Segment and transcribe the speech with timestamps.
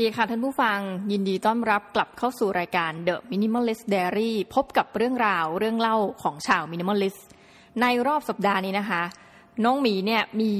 [0.00, 0.78] วัสดีค่ะท่านผู้ฟัง
[1.12, 7.20] ยินดีต้อนรับกลับเข้าสู่รายการ The Minimalist Diary พบกับเรื่องราวเรื่องเล่าของชาว Minimalist
[7.80, 9.02] ในรอบสัปดาห์นี้นะคะ
[9.64, 10.52] น้องหมีเนี่ยมี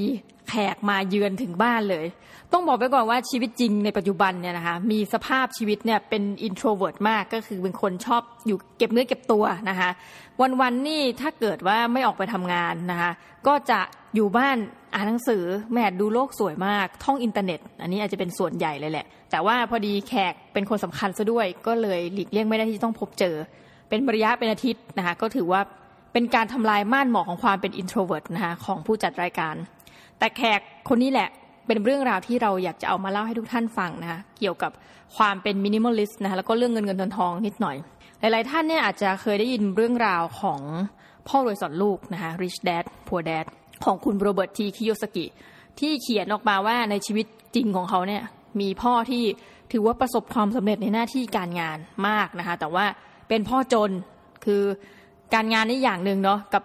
[0.51, 2.07] แขกมาเยือนถึงบ้านเลย
[2.53, 9.91] ต้องบอกไปก่อนว่าชีวิตจริงในปัจจุบันเนี่ยนะคะมีสภาพชีวิตเนี่ยเป็น introvert มากก็คือเป็นคนชอบอยู่เก็บเนื้อเก็บตัวนะคะ
[10.61, 13.11] วันๆนี่ถ้าเกิดว่าไม่ออกไปทำงานนะคะ
[13.47, 13.81] ก็จะ
[14.15, 14.57] อยู่บ้าน
[14.95, 23.35] อ่านหนังสือแม่ดูโลกสวยมาก ท่องอินเทอร์เน็ต อันนี้อาจจะเป็นส่วนใหญ่เลยแหละ แต่ว่าพอดีแขกเป็นคนสำคัญซะด้วย ก็เลยหลีกเลี่ยงไม่ได้ที่ต้องพบเจอ
[23.89, 25.61] เป็นระยะเป็นอาทิตย์นะคะก็ถือว่า
[26.13, 29.55] เป็นการทำลายม่านหมอกของความเป็น introvert นะคะของผู้จัดรายการ
[30.21, 31.29] แต่แขกคนนี้แหละ
[31.67, 34.73] เป็นเรื่องราวที่เราอยากจะเอามาเล่าให้ทุกท่านฟังนะคะเกี่ยวกับ
[35.17, 37.77] ความเป็น minimalist นะคะแล้วก็เรื่องเงินเงินทองทองนิดหน่อย
[38.21, 40.61] หลาย ๆ ท่านเนี่ยอาจจะเคยได้ยินเรื่องราวของ
[41.29, 43.47] พ่อรวยสอนลูกนะคะ Rich Dad Poor Dad
[43.85, 45.27] ของคุณโรเบิร์ตทีคิโยสกิ
[45.81, 48.23] ที่เขียนออกมาว่าในชีวิตจริงของเขาเนี่ย
[48.61, 49.25] มีพ่อที่
[49.73, 52.85] ถือว่าประสบความสำเร็จในหน้าที่การงานมากนะคะแต่ว่า
[53.29, 53.91] เป็นพ่อจน
[54.45, 54.63] คือ
[55.35, 56.63] การงานนี่อย่างหนึ่งเนาะกับ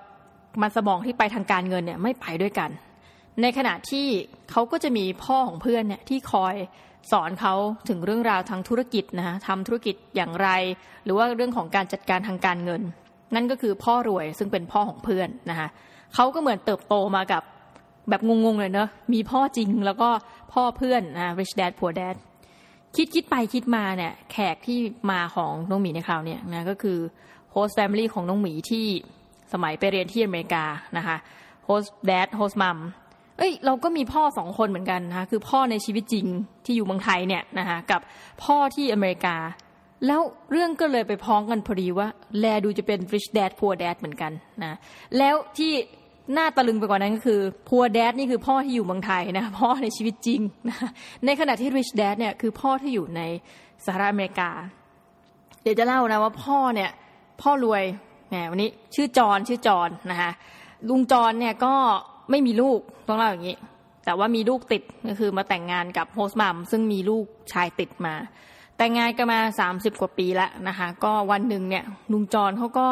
[0.61, 2.69] มันสมองที่ไปทางการเงินเนี่ยไม่ไปด้วยกัน
[3.41, 4.07] ในขณะที่
[4.51, 6.55] เขาก็จะมีพ่อของเพื่อนเนี่ยที่คอย
[7.11, 7.53] สอนเขา
[7.89, 10.49] ถึงเรื่องราวทางธุรกิจนะคะทำธุรกิจอย่างไร
[11.03, 12.81] หรือว่าเรื่องของการจัดการทางการเงิน
[13.35, 15.67] นั่นก็คือพ่อรวยซึ่งเป็นพ่อของเพื่อนนะคะ
[16.15, 17.43] เขาก็เหมือนเติบโตมากับ
[18.09, 20.09] แบบงงๆเลยเนอะมีพ่อจริงแล้วก็
[20.53, 22.15] พ่อเพื่อนนะ rich dad poor dad
[22.95, 24.79] คิดคิดไปคิดมาเนี่ยแขกที่
[25.11, 26.97] มาของน้องหมีในคราวนี้นะก็คือ
[27.53, 28.85] host family ของน้องหมีที่
[29.53, 30.65] สมัยไปเรียนที่อเมริกา
[30.97, 31.17] นะคะ
[31.67, 32.77] host dad host mom
[33.37, 36.25] เอ้ยเราก็มีพ่อสองคนเหมือนกันนะคะคือพ่อในชีวิตจริง
[36.65, 38.01] ที่อยู่เมืองไทยเนี่ยนะคะกับ
[38.43, 39.37] พ่อที่อเมริกา
[40.07, 42.07] แล้วเรื่องก็เลยไปพ้องกันพอดีว่า
[42.39, 44.31] แลดูจะเป็น rich dad poor dad เหมือนกัน
[44.63, 44.77] นะ
[45.17, 45.73] แล้วที่
[46.33, 50.77] หน้าตะลึงไปกว่านั้นก็คือพัวแดดนี่คือพ่อที่อยู่เมืองไทยนะพ่อในชีวิตจริงนะ
[51.25, 53.21] ในขณะที่ริชแดดเนี่ยคือพ่อที่อยู่ใน
[53.85, 54.51] สหรัฐอเมริกา
[55.61, 56.89] เดี๋ยวจะเล่านะว่าพ่อเนี่ย
[57.41, 57.83] พ่อรวย
[58.29, 60.31] แหมวันนี้ชื่อจอนชื่อจอนนะคะ
[60.89, 61.75] ลุงจอนเนี่ยก็
[62.29, 63.57] ไม่มีลูกต้องเล่าอย่างนี้
[64.05, 68.13] แต่ว่ามีลูกติดก็คือมาแต่งงานกับโฮสต์มัมซึ่งมีลูกชายติดมา
[68.77, 72.87] แต่งงานกันมาสามสิบกว่าปีแล้วนะคะ ก็วันหนึ่งเนี่ยลุงจอนเขาก็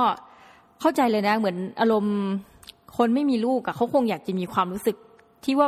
[0.81, 2.17] เข้าใจเลยนะ เหมือนอารมณ์
[2.97, 4.97] คนไม่มีลูกอะเขาคงอยากจะมีความรู้สึก
[5.45, 5.67] ที่ว่า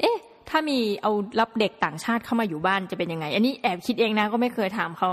[0.00, 5.10] เอ๊ะ ถ้ามีเอารับเด็กต่างชาติเข้ามาอยู่บ้านจะเป็นยังไง อันนี้แอบคิดเองนะก็ไม่เคยถามเขา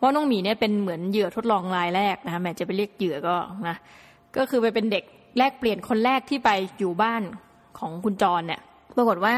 [0.00, 3.36] ว่าน้องหมีเนี่ยเป็นเหมือนเหยื่อทดลองรายแรกนะคะแม่จะไปเรียกเหยื่อก็
[3.68, 3.76] นะ
[4.36, 5.04] ก็คือไปเป็นเด็ก
[5.36, 7.22] แลกเปลี่ยนคนแรกที่ไปอยู่บ้าน
[7.78, 8.60] ของคุณจรเนี่ย
[8.96, 9.34] ปรากฏว่า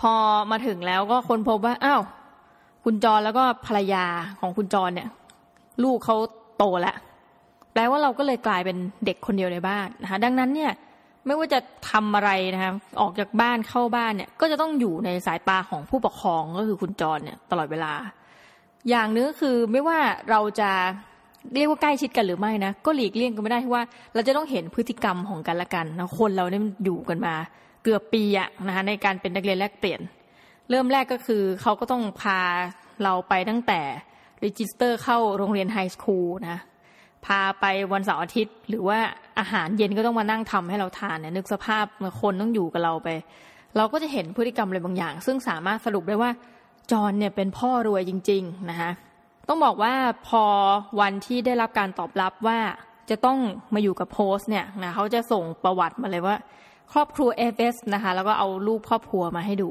[0.00, 0.12] พอ
[0.50, 2.02] มาถึงแล้วก็คนพบว่าอ้าว
[2.84, 4.04] คุณจรแล้วก็ภรรยา
[4.40, 5.08] ของคุณจรเนี่ย
[5.82, 6.16] ลูกเขา
[6.58, 6.96] โตแล้ว
[7.72, 10.72] แปลว่าเราก็เลยกลายเป็นเด็กคนเดียวในบ้านนะคะดังนั้นเนี่ย
[11.26, 11.60] ไม่ว่าจะ
[11.90, 17.92] ทำอะไรนะคะออกจากบ้านเข้าบ้านเนี่ย ก็จะต้องอยู่ในสายตาของผู้ปกครองก็คือคุณจรเนี่ย ตลอดเวลา
[18.90, 19.98] อย่างนึงคือไม่ว่า
[20.30, 20.70] เราจะ
[21.54, 27.34] เรียกว่าใกล้ชิดกันหรือไม่นะก็หลีกเลี่ยงกันไม่ได้ที่ว่า เราจะต้องเห็นพฤติกรรมของกันและกันนะคนเราเนี่ยอยู่กันมา
[27.84, 30.00] เกือบปีอะนะคะในการเป็นนักเรียนแลกเปลี่ยน
[30.70, 32.40] เริ่มแรกก็คือเขาก็ต้องพา
[33.02, 33.80] เราไปตั้งแต่
[34.44, 36.58] register เข้าโรงเรียน high school นะ
[37.26, 38.98] พาไปวันเสาร์อาทิตย์ หรือว่า
[39.38, 41.84] อาหารเย็นก็ต้องมานั่งทำให้เราทานเนี่ยนึกสภาพ
[42.20, 43.08] คนต้องอยู่กับเราไป
[43.76, 46.30] เราก็จะเห็นพฤติกรรมอะไรบางอย่าง ซึ่งสามารถสรุปได้ว่า
[46.92, 48.90] จอนเนี่ยเป็นพ่อรวยจริง ๆ นะคะ
[49.48, 49.94] ต้องบอกว่า
[50.28, 50.42] พอ
[51.00, 52.58] วันที่ได้รับการตอบรับว่า
[53.10, 53.38] จะต้อง
[53.74, 56.36] มาอยู่กับโพสเนี่ยนะเขาจะส่งประวัติมาเลยว่า
[56.92, 59.70] ครอบครัว AFS นะคะ แล้วก็เอารูปครอบครัวมาให้ดู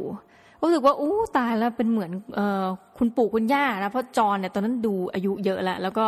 [0.61, 2.65] รู้สึกว่าอู้ตายแล้วเป็นเหมือนออ
[2.97, 6.05] คุณปู่คุณย่านะเพราะจอนเนี่ยตอนนั้นดูอายุเยอะแล้ว แล้วก็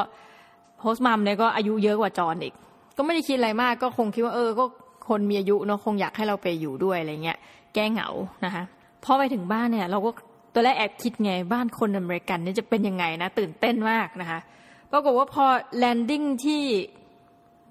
[0.81, 2.53] host mom เนี่ยก็อายุเยอะกว่าจอนอีก
[2.97, 4.65] ก็ไม่ได้คิดอะไรมากก็คงคิดว่าเออก็
[5.09, 7.37] คนมีอายุเนาะคงอยากให้เราไปอยู่ด้วยอะไรเงี้ย
[7.73, 8.09] แก้เหงา
[8.45, 8.63] นะคะ
[9.03, 10.11] พอไปถึงบ้านเนี่ย เราก็
[10.53, 14.39] ตัวแรกแอบคิดไงบ้านคนอเมริกันนี่จะเป็นยังไงนะ ตื่นเต้นมากนะคะ
[14.91, 15.45] ปรากฏว่าพอ
[15.77, 16.63] แลนดิ้งที่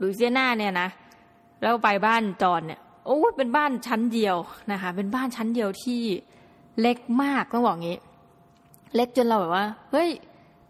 [0.00, 0.88] ลูเซียนาเนี่ยนะ
[1.62, 4.36] แล้วไปบ้านจอนเนี่ยโอ้เป็นบ้านชั้นเดียว
[4.72, 6.00] นะคะ เป็นบ้านชั้นเดียวที่
[6.80, 7.98] เล็กมากต้องบอกงี้
[8.94, 10.08] เล็กจนเราแบบว่าเฮ้ย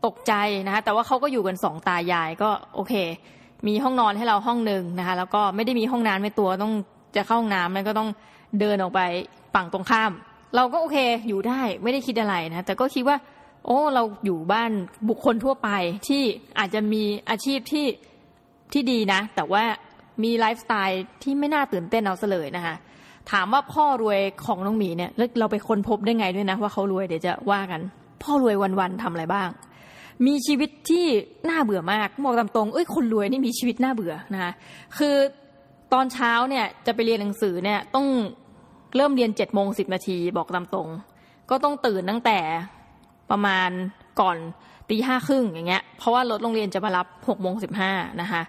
[0.06, 0.32] ตกใจ
[0.66, 2.94] นะคะแต่ว่าเขาก็อยู่กันสองตายายก็โอเค
[3.66, 6.72] มีห้องนอนให้เราห้องหนึ่งนะคะ แล้วก็ไม่ได้มีห้องน้ำในตัวต้อง
[7.16, 8.08] จะเข้าห้องน้ำแล้วก็ต้อง
[8.61, 9.00] เดินออกไป
[9.54, 10.12] ฝั่งตรงข้าม
[10.56, 10.96] เราก็โอเค
[11.28, 13.16] อยู่ได้ไม่ได้คิดอะไรนะแต่ก็คิดว่า
[13.66, 14.70] โอ้เราอยู่บ้าน
[15.08, 15.68] บุคคลทั่วไป
[16.08, 16.22] ที่
[16.58, 17.86] อาจจะมีอาชีพที่
[18.72, 19.64] ที่ดีนะ แต่ว่า
[20.22, 22.74] มีไลฟ์สไตล์ที่ไม่น่าตื่นเต้นเอาซะเลยนะคะ
[23.30, 27.80] ถามว่าพ่อรวยของน้องหมีเนี่ยเราไปค้นพบได้ไงด้วยนะว่าเขารวยเดี๋ยวจะว่ากัน
[28.22, 29.48] พ่อรวยวันๆทำอะไรบ้าง
[30.26, 31.06] มีชีวิตที่
[31.50, 34.52] น่าเบื่อมากบอกตามตรงเอ้ยคนรวยนี่มีชีวิตน่าเบื่อนะคะ
[34.98, 35.14] คือ
[35.92, 38.06] ตอนเช้าเนี่ยจะไปเรียนหนังสือเนี่ยต้อง
[38.96, 40.88] เริ่มเรียนเจ็ดโมงสิบนาทีบอกตามตรง
[41.50, 42.38] ก็ต้องตื่นตั้งแต่
[43.31, 43.70] ประมาณ
[44.20, 44.37] ก่อน
[44.90, 48.43] ตีห้าครึ่งอย่างเงี้ย เพราะว่ารถโรงเรียนจะมารับหกโมงสิบห้านะคะ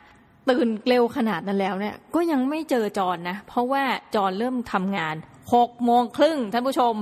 [0.49, 3.83] ตื่นเร็วขนาดนั้นแล้วเนี่ย ก็ยังไม่เจอจอนนะ เพราะว่า
[4.15, 5.15] จอนเริ่มทำงาน
[5.53, 6.93] หกโมงครึ่งท่านผู้ชม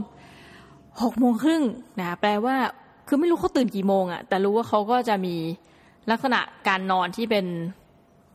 [1.03, 1.63] หกโมงครึ่ง
[1.99, 2.55] นะแปลว่า
[3.07, 5.35] คือไม่รู้เขาตื่นกี่โมงอะแต่รู้ว่าเขาก็จะมี
[6.11, 7.45] ลักษณะการนอนที่เป็น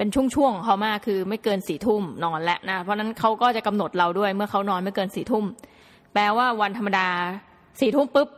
[0.02, 5.44] เป็นช่วงๆของเขามากคือไม่เกินสี่ทุ่มนอนแล้วนะเพราะนั้นเขาก็จะกำหนดเราด้วยเมื่อเขานอนไม่เกินสี่ทุ่ม
[6.12, 7.08] แปลว่าวันธรรมดา
[7.80, 8.28] สี่ทุ่มปุ๊บ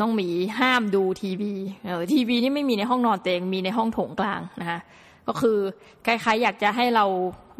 [0.00, 0.28] น้องหมี
[0.60, 1.52] ห้ามดูทีวี
[1.86, 4.80] เออทีวีนี่ไม่มีในห้องนอนเตงมีในห้องโถงกลางนะคะ
[5.28, 5.58] ก็คือ
[6.04, 7.04] ใครๆอยากจะให้เรา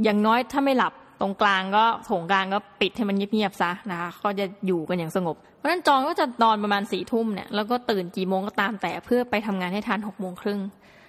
[0.04, 10.60] อย่างน้อยถ้าไม่หลับตรงกลางก็โถงกลางก็ปิดให้มันเงียบๆซะนะคะก็จะอยู่กันอย่างสงบ เพราะฉะนั้นจองก็จะนอนประมาณสี่ทุ่มเนี่ยแล้วก็ตื่นกี่โมงก็ตามแต่เพื่อไปทำงานให้ทันหกโมงครึ่ง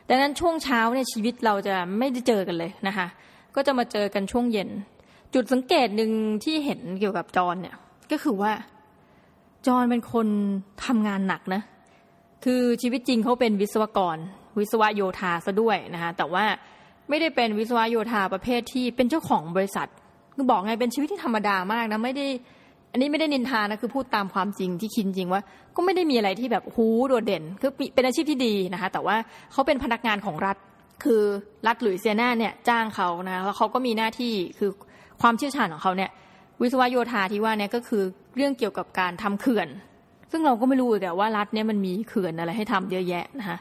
[0.10, 3.08] ดังนั้นช่วงเช้าเนี่ยชีวิตเราจะไม่ได้เจอกันเลยนะคะ
[3.56, 4.70] ก็จะมาเจอกันช่วงเย็น
[5.34, 6.12] จุดสังเกตหนึ่ง
[6.44, 7.76] ที่เห็นเกี่ยวกับจอนเนี่ย
[8.12, 8.52] ก็คือว่า
[9.68, 10.28] จอนเป็นคน
[10.86, 11.62] ทำงานหนักนะ
[12.44, 14.18] คือชีวิตจริงเขาเป็นวิศวกร
[14.60, 16.46] วิศวโยธาซะด้วยนะคะแต่ว่า
[17.10, 19.88] ไม่ได้เป็นวิศวโยธาประเภทที่เป็นเจ้าของบริษัท
[20.34, 22.28] คือบอกไงเป็นชีวิตที่ธรรมดามากนะไม่ได้
[22.94, 25.42] อันนี้ไม่ได้นินทานะคือพูดตามความจริงที่คิดจริงว่า
[25.76, 29.16] ก็ไม่ได้มีอะไรที่แบบหูโดดเด่น คือเป็นอาชีพที่ดีนะคะ แต่ว่า
[29.52, 30.58] เขาเป็นพนักงานของรัฐ
[31.04, 31.22] คือ
[31.68, 34.72] รัฐหลุยเซียนาเนี่ยจ้างเขานะแล้วเขาก็มีหน้าที่คือ
[35.22, 36.10] ความเชี่ยวชาญของเขาเนี่ย
[36.62, 38.04] วิศวโยธาที่ว่าเนี่ยก็คือ
[38.36, 39.68] เรื่องเกี่ยวกับการทำเขื่อน
[40.32, 43.58] ซึ่งเราก็ไม่รู้แต่ว่ารัฐเนี่ยมันมีเขื่อนอะไรให้ทำเยอะแยะนะคะ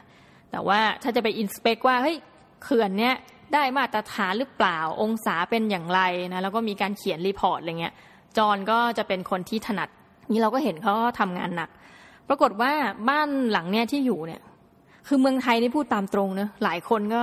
[0.51, 2.17] แต่ว่าถ้าจะไป inspect ว่าเฮ้ย
[2.63, 3.15] เขื่อนเนี่ย
[3.53, 6.01] ได้มาตรฐานหรือเปล่าองศาเป็นอย่างไร
[6.33, 7.93] นะแล้วก็มีการเขียน report อะไรเงี้ย
[8.37, 9.89] จอนก็จะเป็นคนที่ถนัด
[10.31, 11.69] นี่เราก็เห็นเขาก็ทำงานหนัก
[12.29, 12.71] ปรากฏว่า
[13.09, 14.41] บ้านหลังเนี้ยที่อยู่เนี่ย
[15.07, 17.21] คือเมืองไทยนี่พูดตามตรงเนะหลายคนก็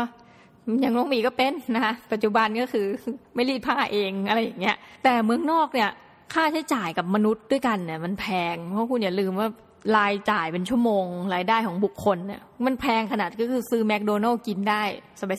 [0.81, 2.87] อย่างน้องมีก็เป็นนะคะปัจจุบันก็คือ
[3.35, 5.91] ไม่รีดผ้าเองอะไรอย่างเงี้ยแต่เมืองนอกเนี่ย
[6.35, 9.49] ค่าใช้จ่ายกับมนุษย์ด้วยกันเนี่ยมันแพง เพราะคุณอย่าลืมว่า
[9.97, 11.05] รายจ่ายเป็นชั่วโมง
[11.35, 14.83] รายได้ของบุคคลเนี่ยมันแพงขนาดก็คือซื้อแมคโดนัลล์กินได้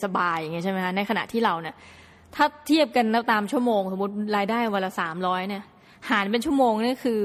[0.04, 1.74] สบายๆอย่างเงี้ยใช่ไหมคะในขณะที่เราเนี่ย
[2.34, 5.64] ถ้าเทียบกันแล้วตามชั่วโมง สมมติรายได้วันละสามร้อยเนี่ย
[6.10, 7.20] หารเป็นชั่วโมงนี่คือ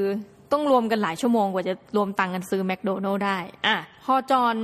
[0.52, 3.38] ต้องรวมกันหลายชั่วโมงกว่าจะรวมตังค์กันซื้อแมคโดนัลล์ได้
[3.68, 4.56] อะ พอจอน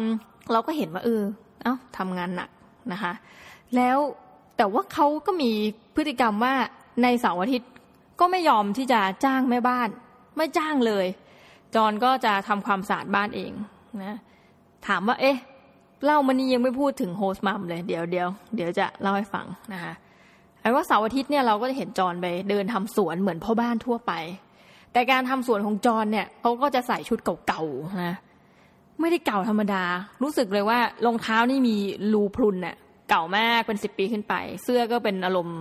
[0.51, 1.23] เราก็เห็นว่าเออ
[1.63, 2.49] เอ้าทำงานหนัก
[2.91, 3.13] นะคะ
[3.75, 3.97] แล้ว
[4.57, 5.51] แต่ว่าเขาก็มี
[5.95, 6.53] พฤติกรรมว่า
[7.03, 7.71] ในเสาร์อาทิตย์
[8.19, 9.89] ก็ไม่ยอมที่จะจ้างแม่บ้าน
[10.37, 11.05] ไม่จ้างเลย
[11.75, 13.51] จอนก็จะทำความสะอาดบ้านเอง
[14.03, 14.17] นะ
[14.87, 15.37] ถามว่า เอ๊ะ
[16.05, 19.93] เล่ามันนี้ยังไม่พูดถึงโฮสต์มัมเลย เดี๋ยวเดี๋ยวเดี๋ยวจะเล่าให้ฟังนะคะ
[20.63, 24.13] ไอ้ว่าเสาร์อาทิตย์เนี่ยเราก็จะเห็นจอนไปเดินทำสวนเหมือนพ่อบ้านทั่วไป
[24.93, 28.15] แต่การทำสวนของจอนเนี่ยเขาก็จะใส่ชุดเก่าๆนะ
[28.99, 29.83] ไม่ได้เก่าธรรมดา
[30.23, 31.75] รู้สึกเลยว่ารองเท้านี่มี
[32.13, 32.75] รูพรุนเนี่ย
[33.09, 34.33] เก่ามากเป็นสิบปีขึ้นไป
[34.63, 35.59] เสื้อก็เป็นอารมณ์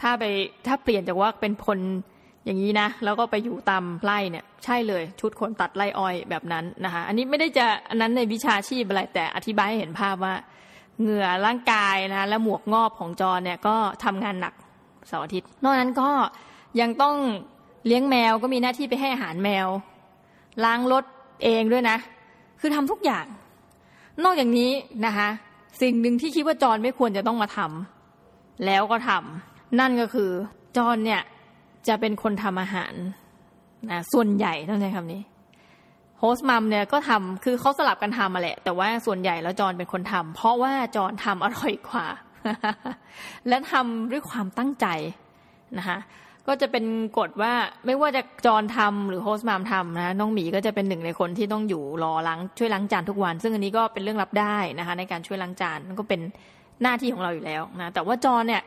[0.00, 0.24] ถ้าไป
[0.66, 1.78] ถ้าเปลี่ยนจากว่าเป็นคน
[2.44, 10.34] อย่างนี้นะ แล้วก็ไปอยู่ตามไร่เนี่ยใช่เลย ชุดคนตัดไร่อ้อยแบบนั้นนะคะ อันนี้ไม่ได้จะอันนั้นในวิชาชีพอะไรแต่อธิบายให้เห็นภาพว่า
[11.00, 14.54] เหงื่อร่างกายนะและหมวกงอบของจอเนี่ยก็ทำงานหนัก
[15.08, 16.10] เสาร์อาทิตย์ นอกนั้นก็
[16.80, 17.16] ยังต้อง
[17.86, 19.66] เลี้ยงแมวก็มีหน้าที่ไปให้อาหารแมว
[20.64, 21.04] ล้างรถ
[21.44, 21.98] เองด้วยนะ
[22.60, 23.26] คือทำทุกอย่าง
[24.24, 24.70] นอกจากนี้
[25.06, 25.28] นะคะ
[25.80, 30.30] สิ่งหนึ่งที่คิดว่าจอนไม่ควรจะต้องมาทำแล้วก็ทำนั่นก็คือ
[30.76, 31.22] จอนเนี่ย
[31.88, 32.94] จะเป็นคนทำอาหาร
[33.90, 35.22] นะส่วนใหญ่ต้องใช้คำนี้
[36.24, 42.06] ฮสต์มัมเนี่ยก็ทำคือเขาสลับกันทำมาแหละ แต่ว่าส่วนใหญ่แล้วจอนเป็นคนทำเพราะว่าจอนทำอร่อยกว่า
[43.48, 44.86] และทำด้วยความตั้งใจ
[45.78, 45.98] นะคะ
[46.46, 46.84] ก็จะเป็น
[47.18, 47.52] กฎว่า
[47.86, 56.20] ไม่ว่าจะจอนทำหรือโฮสต์มัมทำนะน้องหมีก็จะเป็นหนึ่งในคนที่ต้องอยู่รอล้างช่วยล้างจานทุกวัน ซึ่งอันนี้ก็เป็นเรื่องรับได้นะคะ ในการช่วยล้างจานก็เป็น
[56.82, 58.62] หน้าที่ของเราอยู่แล้วนะแต่ว่าจอนเนี่ย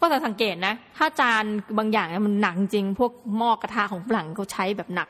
[0.00, 1.44] ก็จะสังเกตนะถ้าจาน
[1.78, 5.08] บางอย่างมันหนักจริง พวกหม้อกระทะของฝรั่งเขาใช้แบบหนัก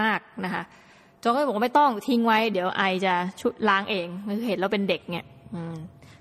[0.00, 0.62] มากนะคะ
[1.22, 5.26] จอนก็บอกไม่ต้องทิ้งไว้เดี๋ยว I จะชุดล้างเองคือเห็นเราเป็นเด็กเนี่ย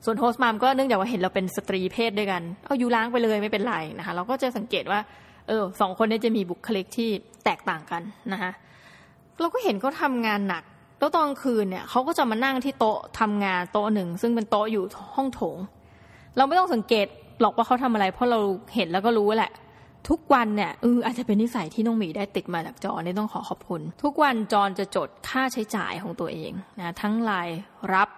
[0.06, 5.00] ส่วน host mom ก็เนื่องจากว่าเห็นเราเป็นสตรีเพศด้วยกันเอ้า you ล้างไปเลยไม่เป็นไรนะคะเราก็จะสังเกตว่า
[5.48, 7.10] เออสองคนนี้จะมีบุคลิกที่
[7.46, 8.02] แตกต่างกัน
[8.34, 8.52] นะคะ
[9.40, 10.64] เราก็เห็นเขาทำงานหนัก
[11.00, 14.84] แล้วตอนคืนเนี่ยเขาก็จะมานั่งที่โต๊ะทำงานโต๊ะหนึ่ง ซึ่งเป็นโต๊ะอยู่
[15.16, 15.58] ห้องโถง
[16.38, 17.08] เราไม่ต้องสังเกต
[17.42, 18.40] หรอกว่าเขาทำอะไร เพราะเรา
[18.76, 19.52] เห็นแล้วก็รู้แหละ
[20.10, 27.50] ทุกวันเนี่ยเอออาจจะเป็นนิสัยที่น้องหมีได้ติดมาจากจอนนี่ต้องขอขอบคุณ ทุกวันจอนจะจดค่าใช้จ่ายของตัวเองนะทั้งราย
[27.94, 28.10] รับ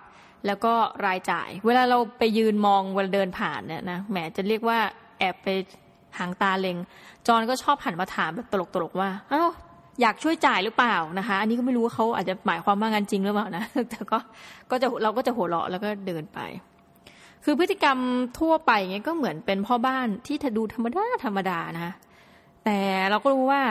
[0.48, 0.74] แล้วก็
[1.06, 4.80] รายจ่าย เวลาเราไปยืนมองเวลาเดินผ่านเนี่ยนะแหมจะเรียกว่า
[5.20, 5.48] แอบไป
[6.18, 6.78] หางตาเล็ง
[7.28, 9.44] จอนก็ชอบหันมาถามแบบตลกๆว่าเอ้า
[10.02, 14.18] อยากช่วยจ่ายหรือเปล่านะคะ อันนี้ก็ไม่รู้ว่าเขาอาจจะหมายความว่างานจริงหรือเปล่านะแต่ก็
[14.72, 16.40] ก็จะเราก็จะหัวเราะแล้วก็เดินไป
[17.44, 17.98] คือพฤติกรรม
[18.40, 21.94] ทั่วไปเงี้ยก็เหมือนเป็นพ่อบ้านที่ถ้าดูธรรมดาธรรมดานะ
[22.66, 23.62] แต่เราก็รู้ว่า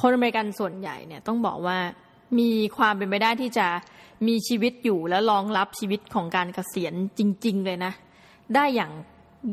[0.00, 1.78] คนอเมริกันส่วนใหญ่เนี่ยต้องบอกว่า
[2.38, 3.66] มีความเป็นไปได้ที่จะ
[4.28, 7.92] มีชีวิตอยู่และรองรับชีวิตของการเกษียณจริง ๆ เลยนะ
[8.54, 8.92] ได้อย่าง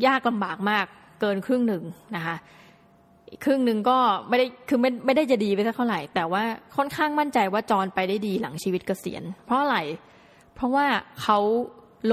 [0.05, 0.85] ยากลำบากมาก
[1.21, 1.83] เกินครึ่งหนึ่ง
[2.15, 2.35] นะคะ
[3.43, 3.97] ครึ่งหนึ่งก็
[4.29, 6.43] ไม่ได้คือไม่ไม่ได้จะดีไปสักเท่าไหร่ แต่ว่า
[6.75, 9.77] ค่อนข้างมั่นใจว่าจอนไปได้ดีหลังชีวิตเกษียณ เพราะอะไร
[10.55, 10.85] เพราะว่า
[11.21, 11.39] เขา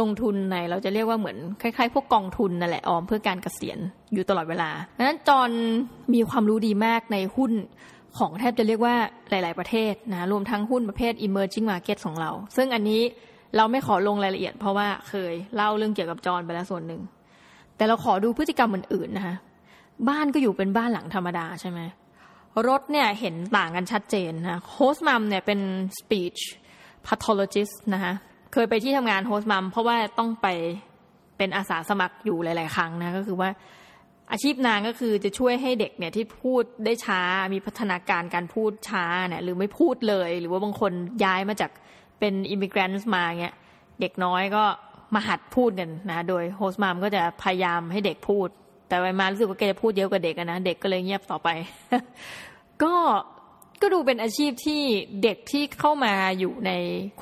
[0.01, 3.79] ลงทุนในเราจะเรียกว่าเหมือนคล้ายๆ พวกกองทุนนั่นแหละออมเพื่อการเกษียณ
[4.15, 5.51] อยู่ตลอดเวลาดังนั้นจอน
[6.15, 7.53] มีความรู้ดีมากในหุ้น
[8.19, 8.97] ของแทบจะเรียกว่า
[9.31, 13.01] หลาย ๆประเทศนะรวมทั้งหุ้นประเภท emerging market ของเรา ซึ่งอันนี้
[13.57, 17.01] เราไม่ขอลงรายละเอียด เพราะว่าเคยเล่าเรื่องเกี่ยวกับจอนไปแล้วส่วนหนึ่ง
[17.77, 19.35] แต่เราขอดูพฤติกรรมอื่นๆนะคะ
[20.09, 21.81] บ้านก็อยู่เป็นบ้านหลังธรรมดาใช่ไหม
[22.69, 25.61] รถเนี่ยเห็นต่างกันชัดเจนนะโฮสต์มัมเนี่ยเป็น
[25.99, 26.41] speech
[27.07, 28.13] pathologist นะคะ
[28.57, 30.47] เคยไปที่ทำงาน host mom เพราะว่าต้องไป
[31.39, 33.51] เป็นอาสาสมัครอยู่หลาย ๆ ครั้งนะก็คือว่า
[34.33, 37.21] อาชีพนางก็คือจะช่วยให้เด็กเนี่ยที่พูดได้ช้า
[37.53, 40.93] มีพัฒนาการการพูดช้าเนี่ยหรือไม่พูดเลย หรือว่าบางคน
[41.25, 41.71] ย้ายมาจาก
[42.21, 43.55] เป็น immigrant มาเงี้ย
[44.01, 44.65] เด็กน้อยก็
[45.15, 48.49] มาหัดพูดกันนะโดย host mom ก็จะพยายามให้เด็กพูด
[48.89, 51.49] แต่ไปมารู้สึกว่าแกจะพูดเยอะกว่าเด็กนะเด็กก็เลยเงียบต่อไป
[52.83, 52.95] ก็
[53.83, 54.83] ก็ดูเป็นอาชีพที่
[55.23, 56.71] เด็กที่เข้ามาอยู่ใน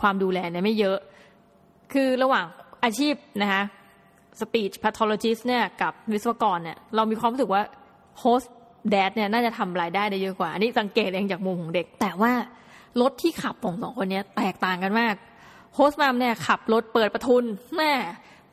[0.00, 0.98] ความดูแลเนี่ยไม่เยอะ
[1.94, 2.46] คือระหว่าง
[2.84, 3.62] อาชีพนะคะ
[4.40, 7.62] speech pathologist เนี่ยกับวิศวกรเนี่ยเรามีความรู้สึกว่า
[8.22, 8.48] host
[8.94, 12.32] dad เนี่ยน่าจะทำรายได้ได้เยอะกว่า อันนี้สังเกตเองจากมุมของเด็ก แต่ว่า
[13.00, 15.14] รถที่ขับของสองคนนี้แตกต่างกันมาก
[15.74, 17.44] โฮสต์มามเนี่ยขับรถเปิดประทุน
[17.76, 17.92] แม่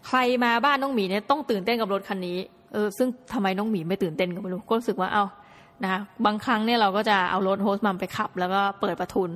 [0.07, 2.37] ใครมาบ้านน้องหมีเนี่ยต้องตื่นเต้นกับรถคันนี้
[2.73, 5.23] เออซึ่งทำไมน้องหมีไม่ตื่นเต้นก็ไม่รู้ก็รู้สึกว่าเอา
[5.83, 9.31] นะบางครั้งเนี่ยเราก็จะเอารถ host mom ไปขับ แล้วก็เปิดประทุน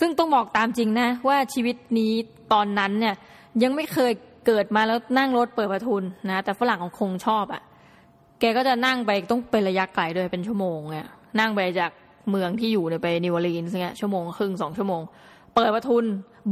[0.00, 2.12] ซึ่งต้องบอกตามจริงนะว่าชีวิตนี้
[2.52, 3.14] ตอนนั้นเนี่ย
[3.62, 4.12] ยังไม่เคย
[4.46, 7.62] เกิดมาแล้วนั่งรถเปิดประทุนนะ แต่ฝรั่งของคงชอบอะ่ะ
[8.40, 11.08] แกก็จะนั่งไปต้องเป็นระยะไกลด้วยเป็นชั่วโมงเนี่ย
[11.40, 11.90] นั่งไปจาก
[12.30, 15.02] เมืองที่อยู่เนี่ยไปนิวออร์ลีนส์เนี่ยชั่วโมงครึ่งสองชั่วโมง
[15.54, 16.04] เปิดประทุน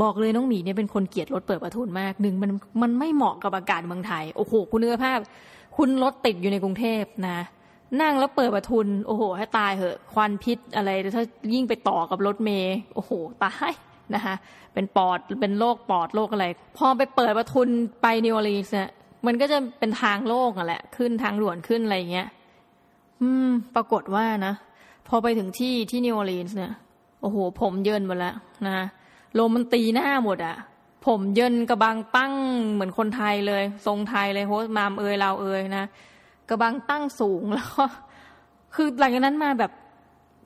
[0.03, 2.51] บอกเลยน้องหมีเนี่ยเป็นคนเกลียดรถเปิดประทุนมากหนึ่งมัน
[2.83, 5.19] มันไม่เหมาะกับอากาศเมืองไทยโอ้โหคุณเนื้อภาพ
[5.77, 7.39] คุณรถติดอยู่ในกรุงเทพนะ
[8.01, 13.11] นั่งแล้วเปิดประทุน โอ้โห ให้ตายเหอะ ควันพิษอะไรถ้ายิ่งไปต่อกับรถเมล์โอ้โห
[13.45, 13.73] ตาย
[14.15, 14.35] นะคะ
[14.75, 16.47] เป็นปอดเป็นโรคปอดโรคอะไร
[16.77, 17.69] พอไปเปิดประทุน
[18.03, 18.91] ไปนิวออร์ลีนส์เนี่ย
[19.27, 22.29] มันก็จะเป็นทางโล่งอะแหละ ขึ้นทางด่วนขึ้นอะไรเงี้ย
[23.23, 24.55] อืม ปรากฏว่านะ
[25.09, 26.73] พอไปถึงที่ที่นิวออร์ลีนส์เนี่ย
[27.21, 28.35] โอ้โห ผมเยินหมดแล้ว
[28.67, 28.87] นะ
[29.39, 30.57] ลมมันตีหน้าหมดอะ
[31.07, 32.35] ผมเยินกระบังตั้ง
[32.73, 35.85] เหมือนคนไทยเลย ทรงไทยเลยโฮสมามเอยเราเอยนะ
[36.49, 37.85] กระบังตั้งสูงแล้วก็
[38.75, 39.73] คือหลังจากนั้นมาแบบ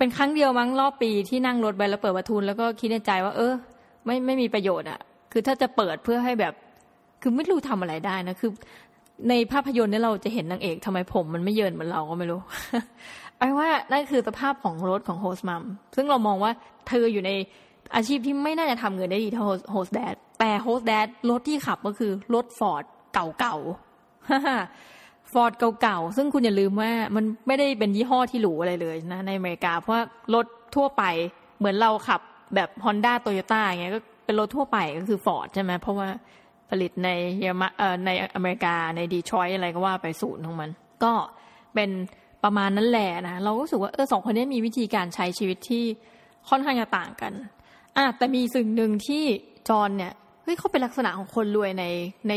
[0.00, 3.52] เป็นครั้งเดียวมั้งรอบปีที่นั่งรถไปแล้วเปิดประทุนแล้วก็คิดในใจว่า เออ
[4.04, 5.00] ไม่ไม่มีประโยชน์อะ
[5.32, 6.54] คือถ้าจะเปิดเพื่อให้แบบ
[7.22, 8.50] คือไม่รู้ทำอะไรได้นะคือ
[9.28, 12.40] ในภาพยนตร์เนี่ยเราจะเห็นนางเอกทำไมผมมันไม่เยินเหมือนเราก็ไม่รู้
[13.38, 15.62] ไอ้ว่านั่นคือสภาพของรถของ host mom
[15.96, 16.52] ซึ่งเรามองว่า
[16.88, 17.30] เธออยู่ใน
[17.94, 24.99] อาชีพที่ไม่น่าจะทำเงินได้ดีเท่า host dad แต่ host dad รถที่ขับก็คือรถฟอร์ดเก่าๆ
[25.32, 29.96] ฟอร์ดเก่าๆ ซึ่งคุณอย่าลืมว่ามันไม่ได้เป็นยี่ห้อที่หรูอะไรเลยนะในอเมริกา เพราะ
[30.34, 31.02] รถทั่วไป
[31.58, 32.20] เหมือนเราขับ
[32.54, 36.08] แบบฮอนด้าโตโยต้าอย่างเงี้ยก็เป็นรถทั่วไปก็คือฟอร์ดใช่ไหมเพราะว่า
[36.70, 37.08] ผลิตใน
[37.38, 40.70] เยอรมันเอ่อในอเมริกาในดีทรอยต์อะไรก็ว่าไปศูนย์ของมัน
[41.04, 41.12] ก็
[41.74, 41.90] เป็น
[42.44, 45.84] ประมาณนั้นแหละนะเราก็รู้สึกว่าเออสองคนนี้มีวิธีการใช้ชีวิตที่
[46.48, 47.32] ค่อนข้างจะต่างกัน
[47.96, 49.24] อะแต่มีสิ่งหนึ่งที่
[49.68, 51.84] จอนเนี่ยเฮ้ยเขาเป็นลักษณะของคนรวยใน
[52.28, 52.32] ใน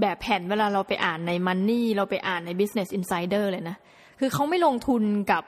[0.00, 3.76] แบบแผ่นเวลาเราไปอ่านในมันนี่เราไปอ่านใน Business Insider เลยนะ
[4.20, 5.42] คือเขาไม่ลงทุนกับ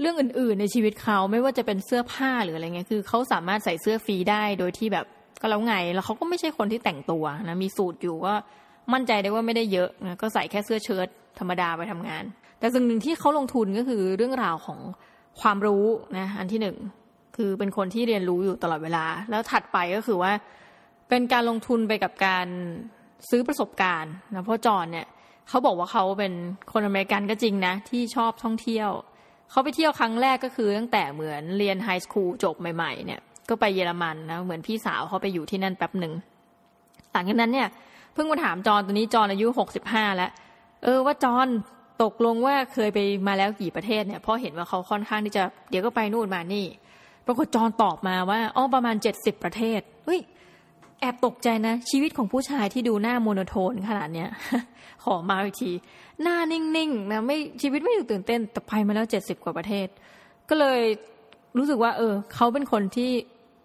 [0.00, 5.06] เรื่องอื่น ๆ ในชีวิตเขาไม่ว่าจะเป็นเสื้อผ้าหรืออะไรเงี้ยคือเขาสามารถใส่เสื้อฟรีได้โดยที่แบบ
[5.40, 8.34] ก็แล้วไง แล้วเขาก็ไม่ใช่คนที่แต่งตัวนะมีสูตรอยู่ก็
[8.92, 11.08] มั่นใจได้ว่าไม่ได้เยอะนะก็ใส่แค่เสื้อเชิ้ต
[11.38, 12.24] ธรรมดาไปทำงาน
[12.58, 14.80] แต่สิ่งหนึ่งที่เขาลงทุนก็คือเรื่องราวของ
[15.40, 15.84] ความรู้
[16.18, 16.76] นะอันที่หนึ่ง
[17.36, 20.32] คือเป็นคนที่เรียนรู้อยู่ตลอดเวลา แล้วถัดไปก็คือว่า
[21.08, 22.46] เป็นการลงทุนไปกับการ
[23.30, 25.06] ซื้อประสบการณ์นะเพราะจอนเนี่ย
[25.48, 26.32] เขาบอกว่าเขาเป็น
[26.72, 28.90] คนอเมริกันก็จริงนะ ที่ชอบท่องเที่ยว
[29.50, 36.12] เขาไปเที่ยวครั้งแรกก็คือตั้งแต่เหมือนเรียนไฮสคูลจบใหม่ๆเนี่ยก็ไปเยอรมันนะเหมือนพี่สาวเขาไปอยู่ที่นั่นแป๊บหนึ่ง
[37.12, 37.68] หลังจากนั้นเนี่ย
[38.14, 40.30] เพิ่งมาถามจอนตอนนี้จอนอายุหกสิบห้าแล้ว
[40.84, 41.46] เออว่าจอน
[42.02, 46.66] ตกลงว่าเคยไปมาแล้วกี่ประเทศเนี่ยเพราะเห็นว่าเขาค่อนข้างที่จะเดี๋ยวก็ไปนู่นมานี่
[47.26, 50.20] ปรากฏจอนตอบมาว่าอ๋อประมาณเจ็ดสิบประเทศเฮ้ย
[51.02, 54.28] แอบตกใจนะ ชีวิตของผู้ชายที่ดูหน้าโมโนโทนขนาดเนี้ย
[55.04, 55.72] ขอมาอีกที
[56.22, 59.88] หน้านิ่งๆนะไม่ชีวิตไม่ดูตื่นเต้นแต่ไปมาแล้วเจ็ดสิบกว่าประเทศ
[60.48, 60.80] ก็เลย
[61.58, 63.10] รู้สึกว่า เออ เขาเป็นคนที่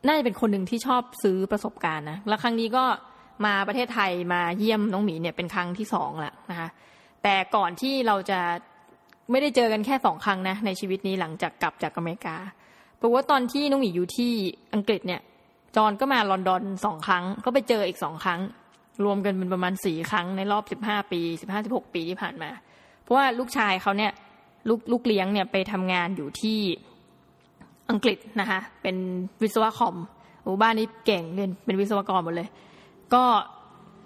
[0.05, 2.83] น่าจะเป็นคนหนึ่งที่ชอบซื้อประสบการณ์นะแล้วครั้งนี้ก็
[3.45, 6.69] มาประเทศไทยมาเยี่ยมน้องหมีเนี่ยเป็นครั้งที่สองละนะคะ
[7.23, 8.39] แต่ก่อนที่เราจะ
[9.31, 12.37] ไม่ได้เจอกันแค่สองครั้งนะในชีวิตนี้หลังจากกลับจากอเมริกา
[12.97, 14.31] เพราะว่าตอนที่น้องหมีอยู่ที่
[14.73, 15.21] อังกฤษเนี่ย
[15.75, 18.39] จอนก็มาลอนดอนสองครั้ง ก็ไปเจออีกสองครั้ง
[19.05, 22.49] รวมกันเป็นประมาณสี่ครั้งในรอบสิบห้าปีสิบห้าสิบหกปีที่ผ่านมา
[23.03, 24.11] เพราะว่าลูกชายเขาเนี่ย
[24.69, 26.59] ลูกลูกเลี้ยงเนี่ยไปทำงานอยู่ที่
[27.89, 28.95] อังกฤษนะคะเป็น
[29.41, 29.95] วิศวะคอม
[30.43, 32.47] หมู่บ้านนี้เก่งเรียนเป็นวิศวกรหมดเลย
[33.13, 33.23] ก็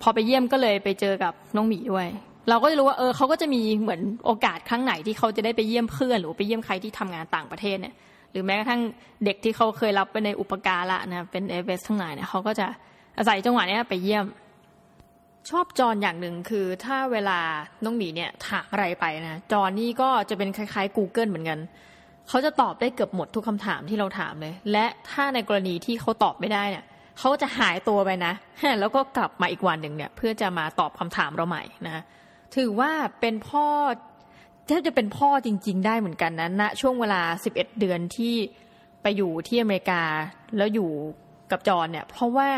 [0.01, 2.07] พอไปเยี่ยมก็เลยไปเจอกับน้องหมีด้วย
[2.49, 7.93] เราก็จะรู้ว่าเออเขาก็จะมีเหมือนโอกาสครั้งไหนที่เขาจะได้ไปเยี่ยมเพื่อนหรือไปเยี่ยมใครที่ทำงานต่างประเทศเนี่ย
[8.33, 8.81] รือแม้กระทั่ง
[9.25, 12.67] เด็กที่เขาเคยรับไปในอุปการะนะเป็นเอเวสทั้งหลายเนี่ยเขาก็จะ
[13.17, 14.25] อาศัยจังหวะนี้ไปเยี่ยม
[15.49, 17.39] ชอบจอนอย่างหนึ่งคือถ้าเวลา
[17.83, 21.59] น้องหมีเนี่ยถามอะไรไปนะจอนนี่ก็จะเป็นคล้ายๆ Google เหมือนกัน
[22.29, 26.85] เขาจะตอบได้เกือบหมดทุกคำถามที่เราถามเลย และถ้าในกรณีที่เขาตอบไม่ได้เนี่ย
[27.19, 28.33] เขาจะหายตัวไปนะ
[28.79, 32.03] แล้วก็กลับมาอีกวันหนึ่งเนี่ย เพื่อจะมาตอบคำถามเราใหม่นะ
[32.55, 33.65] ถือว่าเป็นพ่อ
[34.71, 37.21] ทบจะเป็นพ่อจริง ๆ ได้เหมือนกันนะณช่วงเวลา
[37.53, 38.35] 11 เดือนที่
[39.01, 40.03] ไปอยู่ที่อเมริกา
[40.57, 40.89] แล้วอยู่
[41.51, 42.49] กับจอนเนี่ย เพราะว่า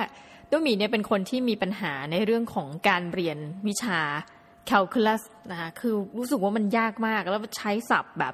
[0.49, 3.99] ตัวมีเนี่ยเป็นคนที่มีปัญหาในเรื่องของการเรียนวิชา
[4.67, 8.33] แคลคูลัสนะคะคือรู้สึกว่ามันยากมากแล้วใช้ศัพท์แบบ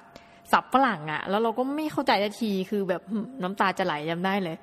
[0.52, 3.02] ศัพท์ฝรั่งอะแล้วเราก็ไม่เข้าใจทันทีคือแบบ
[3.44, 4.58] น้ำตาจะไหลจำได้เลย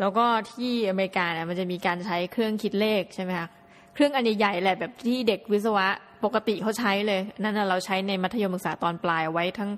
[0.00, 3.48] แล้วก็ที่อเมริกาเนี่ยมันจะมีการใช้เครื่องคิดเลขใช่ไหมคะ
[3.94, 5.88] เครื่องอันใหญ่ๆแหละแบบที่เด็กวิศวะ
[6.24, 9.70] ปกติเขาใช้เลย นั่นเราใช้ในมัธยมศึกษาตอนปลายไว้ทั้ง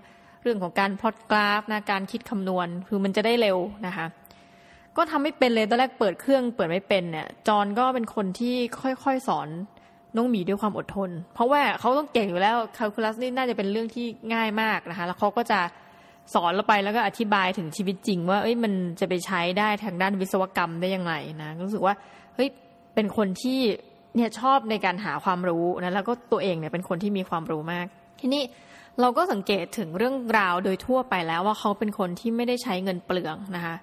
[0.42, 4.06] เรื่องของการพอตกราฟนะการคิดคำนวณ คือมันจะได้เร็วนะคะ
[4.96, 8.56] ก็ทำไม่เป็นเลยตอนแรกเปิดเครื่องเปิดไม่เป็นเนี่ยจอนก็เป็นคนที่
[9.04, 9.48] ค่อยๆสอน
[10.16, 15.60] น้องหมีด้วยความอดทน เพราะว่าเขาต้องเก่งอยู่แล้วคาลคูลัสนี่น่าจะเป็นเรื่องที่ง่ายมากนะคะ แล้วเขาก็จะ
[16.34, 21.94] สอนเราไปแล้วก็อธิบายถึงชีวิตจริง ว่าเอ้ยมันจะไปใช้ได้ทางด้านวิศวกรรมได้ยังไงนะรู้สึกว่า
[22.35, 22.48] เฮ้ย
[22.94, 23.61] เป็นคนที่
[24.16, 27.87] เนี่ยชอบในการหาความรู้นะแล้วก็ตัวเองเนี่ยเป็นคนที่มีความรู้มาก
[28.20, 28.42] ทีนี้
[29.00, 33.77] เราก็สังเกตถึงเรื่องราวโดยทั่วไปแล้วว่าเขาเป็นคนที่ไม่ได้ใช้เงินเปลืองนะคะ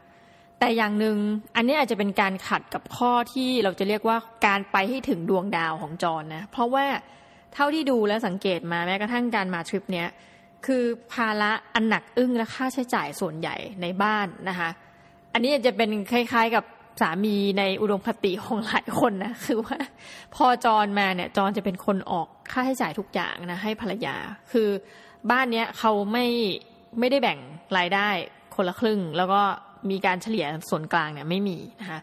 [0.60, 1.18] แต่อย่างหนึ่ง
[1.56, 6.86] อันนี้อาจจะเป็นการขัดกับข้อที่เราจะเรียกว่าการไปให้ถึงดวงดาวของจอนนะเพราะว่า
[7.54, 10.08] เท่าที่ดูและสังเกตมาแม้กระทั่งการมาทริปเนี้ย
[10.66, 14.70] คือภาระอันหนักอึ้งและค่าใช้จ่ายส่วนใหญ่ในบ้านนะคะ
[15.34, 16.64] อันนี้จะเป็นคล้าย ๆกับ
[17.02, 19.78] สามีในอุดมคติของหลายคนนะคือว่า
[20.36, 24.16] พอจอนมาเนี่ยจอนจะเป็นคนออกค่าใช้จ่ายทุกอย่างนะให้ภรรยา
[24.52, 24.70] คือ
[25.32, 26.26] บ้านเนี้ยเขาไม่
[27.00, 27.40] ไม่ได้แบ่ง
[27.78, 28.10] รายได้
[28.56, 29.42] คนละครึ่ง แล้วก็
[29.90, 32.00] มีการเฉลี่ยส่วนกลางเนี่ยไม่มีนะคะ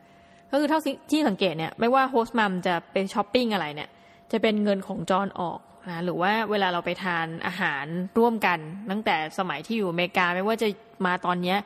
[0.50, 0.80] ก็คือเท่า
[1.10, 3.88] ที่สังเกตเนี่ยไม่ว่าโฮสต์มัมจะไปช้อปปิ้งอะไรเนี่ย
[4.32, 7.84] จะเป็นเงินของจอนออกนะหรือว่าเวลาเราไปทานอาหาร
[8.18, 8.58] ร่วมกัน
[8.90, 10.68] ตั้งแต่สมัยที่อยู่อเมริกาไม่ว่าจะ
[11.06, 11.58] มาตอนเนี้ย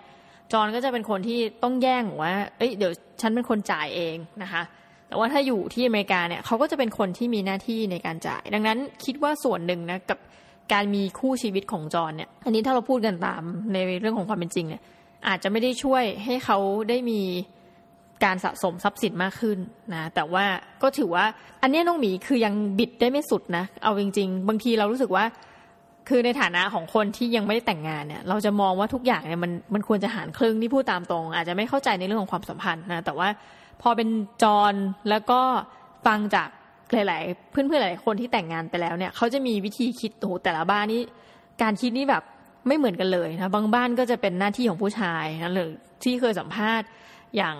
[0.52, 4.62] จอนก็จะเป็นคนที่ต้องแย่งว่า เอ้ยเดี๋ยวฉันเป็นคนจ่ายเองนะคะ
[5.08, 10.18] แต่ว่าถ้าอยู่ที่อเมริกาเนี่ยเขาก็จะเป็นคนที่มีหน้าที่ในการจ่าย ดังนั้นคิดว่าส่วนหนึ่งนะกับ
[10.72, 14.82] การมีคู่ชีวิตของจอนเนี่ย อันนี้ถ้าเราพูดกันตามในเรื่องของความเป็นจริงเนี่ย
[15.28, 17.20] อาจจะไม่ได้ช่วยให้เขาได้มี
[18.24, 19.58] การสะสมทรัพย์สินมากขึ้น
[19.94, 20.44] นะแต่ว่า
[20.82, 21.24] ก็ถือว่า
[21.62, 25.24] อันนี้น้องหมีคือยังบิดได้ไม่สุดนะ เอาจริง ๆ บางทีเรารู้สึกว่า
[26.08, 33.28] คือในฐานะของคนที่ยังไม่ได้แต่งงานเนี่ยเราจะมองว่าทุกอย่างเนี่ยมันมันควรจะหารครึ่งที่พูดตามตรง อาจจะไม่เข้าใจในเรื่องของความสัมพันธ์นะแต่ว่า
[33.82, 34.08] พอเป็น
[34.42, 34.74] จอน
[35.10, 35.40] แล้วก็
[36.06, 36.48] ฟังจาก
[36.92, 41.02] หลายๆเพื่อนๆหลายคนที่แต่งงานไปแล้วเนี่ยเขาจะมีวิธีคิดโอ้แต่ละบ้านนี่
[41.62, 42.22] การคิดนี่แบบ
[42.66, 45.72] ไม่เหมือนกันเลยนะบางบ้านก็จะเป็นหน้าที่ของผู้ชายนะหรือ
[46.04, 46.86] ที่เคยสัมภาษณ์
[47.36, 47.56] อย่าง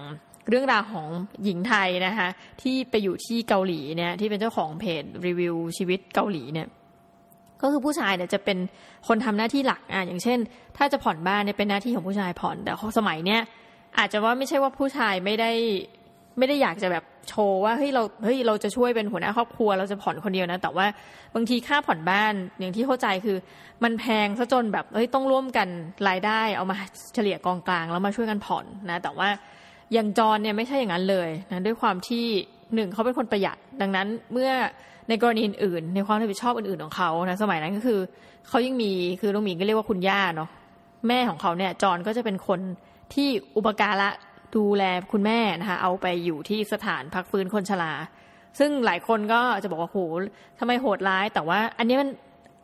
[0.48, 1.08] เรื่องราวของ
[1.44, 2.28] หญิงไทยนะคะ
[2.62, 6.66] ที่ไปอยู่ที่เกาหลีเนี่ยที่เป็นเจ้าของเพจรีวิวชีวิตเกาหลีเนี่ย
[7.62, 8.58] ก็คือผู้ชายเนี่ยจะเป็น
[9.08, 10.38] คนทำหน้าที่หลักอะอย่างเช่น
[10.76, 13.40] ถ้าจะผ่อนบ้านเนี่ยเป็นหน้าที่ของผู้ชายผ่อนแต่สมัยเนี้ย
[13.98, 15.50] อาจจะว่าไม่ใช่ว่าผู้ชายไม่ได้
[16.38, 20.86] ไม่ได้อยากจะแบบโชว์ว่าเฮ้ยเราเฮ้ยเราจะช่วยเป็นหัวหน้าครอบครัวเราจะผ่อนคนเดียวนะ แต่ว่า
[21.34, 23.36] บางทีค่าผ่อนบ้านอย่างที่เข้าใจคือ
[23.84, 25.68] มันแพงซะจนแบบเฮ้ยต้องร่วมกัน
[26.08, 26.76] รายได้เอามา
[27.14, 29.28] เฉลี่ยกองกลางแล้วมาช่วยกันผ่อนนะ แต่ว่า
[29.92, 32.24] อย่างจอนเนี่ยไม่ใช่อย่างนั้นเลยนะด้วยความที่
[32.74, 34.50] หนึ่งเขาเป็นคนประหยัดดังนั้นเมื่อ
[35.08, 38.00] ในกรณีอื่นในความรับผิดชอบอื่นๆของเขานะสมัยนั้นก็คือ
[38.48, 40.50] เขายังมีคือน้องหมีก็เรียกว่าคุณย่าเนาะ
[41.08, 42.60] แม่ของเขาเนี่ยจอนก็จะเป็นคน
[43.14, 44.08] ที่อุปการะ
[44.56, 47.92] ดูแลคุณแม่นะคะเอาไปอยู่ที่สถานพักฟื้นคนชรา
[48.58, 49.98] ซึ่งหลายคนก็จะบอกว่าโห
[50.58, 52.08] ทำไมโหดร้าย แต่ว่าอันนี้มัน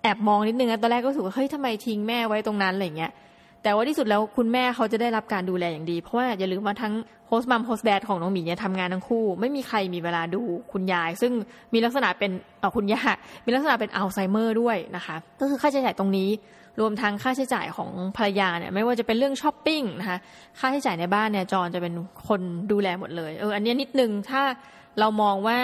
[0.03, 3.12] แอบมองนิดนึงนะตอนแรกก็รู้สึกว่าเฮ้ยทำไมทิ้งแม่ไว้ตรงนั้นอะไรเงี้ย
[3.62, 6.94] แต่ว่าที่สุดแล้วคุณแม่เขาจะได้รับการดูแลอย่างดี เพราะว่าอย่าลืมว่าทั้ง
[7.28, 10.42] host mom host dad ของน้องหมีเนี่ยทำงานทั้งคู่ ไม่มีใครมีเวลาดู
[10.73, 11.33] คุณยาย ซึ่ง
[11.73, 13.03] มีลักษณะเป็นเออคุณย่า
[13.44, 16.29] มีลักษณะเป็นอัลไซเมอร์ด้วยนะคะ ก็คือค่าใช้จ่ายตรงนี้
[16.81, 20.18] รวมทั้งค่าใช้จ่ายของภรรยาเนี่ยไม่ว่าจะเป็นเรื่องช้อปปิ้งนะคะ
[20.59, 21.94] ค่าใช้จ่ายในบ้านเนี่ยจอนจะเป็น
[22.29, 22.40] คน
[22.73, 24.42] ดูแลหมดเลยเอออันนี้นิดนึงถ้า
[24.99, 25.59] เรามองว่า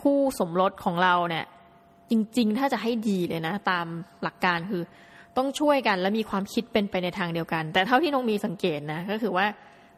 [0.00, 1.44] คู่สมรสของเราเนี่ย
[2.10, 3.86] จริง ๆ ถ้าจะให้ดีเลยนะ ตาม
[4.22, 4.82] หลักการคือ
[5.36, 9.46] ต้องช่วยกันและมีความคิดเป็นไปในทางเดียวกัน แต่เท่าที่น้องหมีสังเกตนะก็คือว่า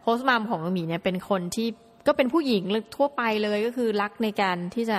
[0.02, 1.68] host mom ของน้องหมีเนี่ยเป็นคนที่
[2.06, 2.62] ก็เป็นผู้หญิง
[2.96, 4.98] ทั่วไปเลยก็คือรักในการที่จะ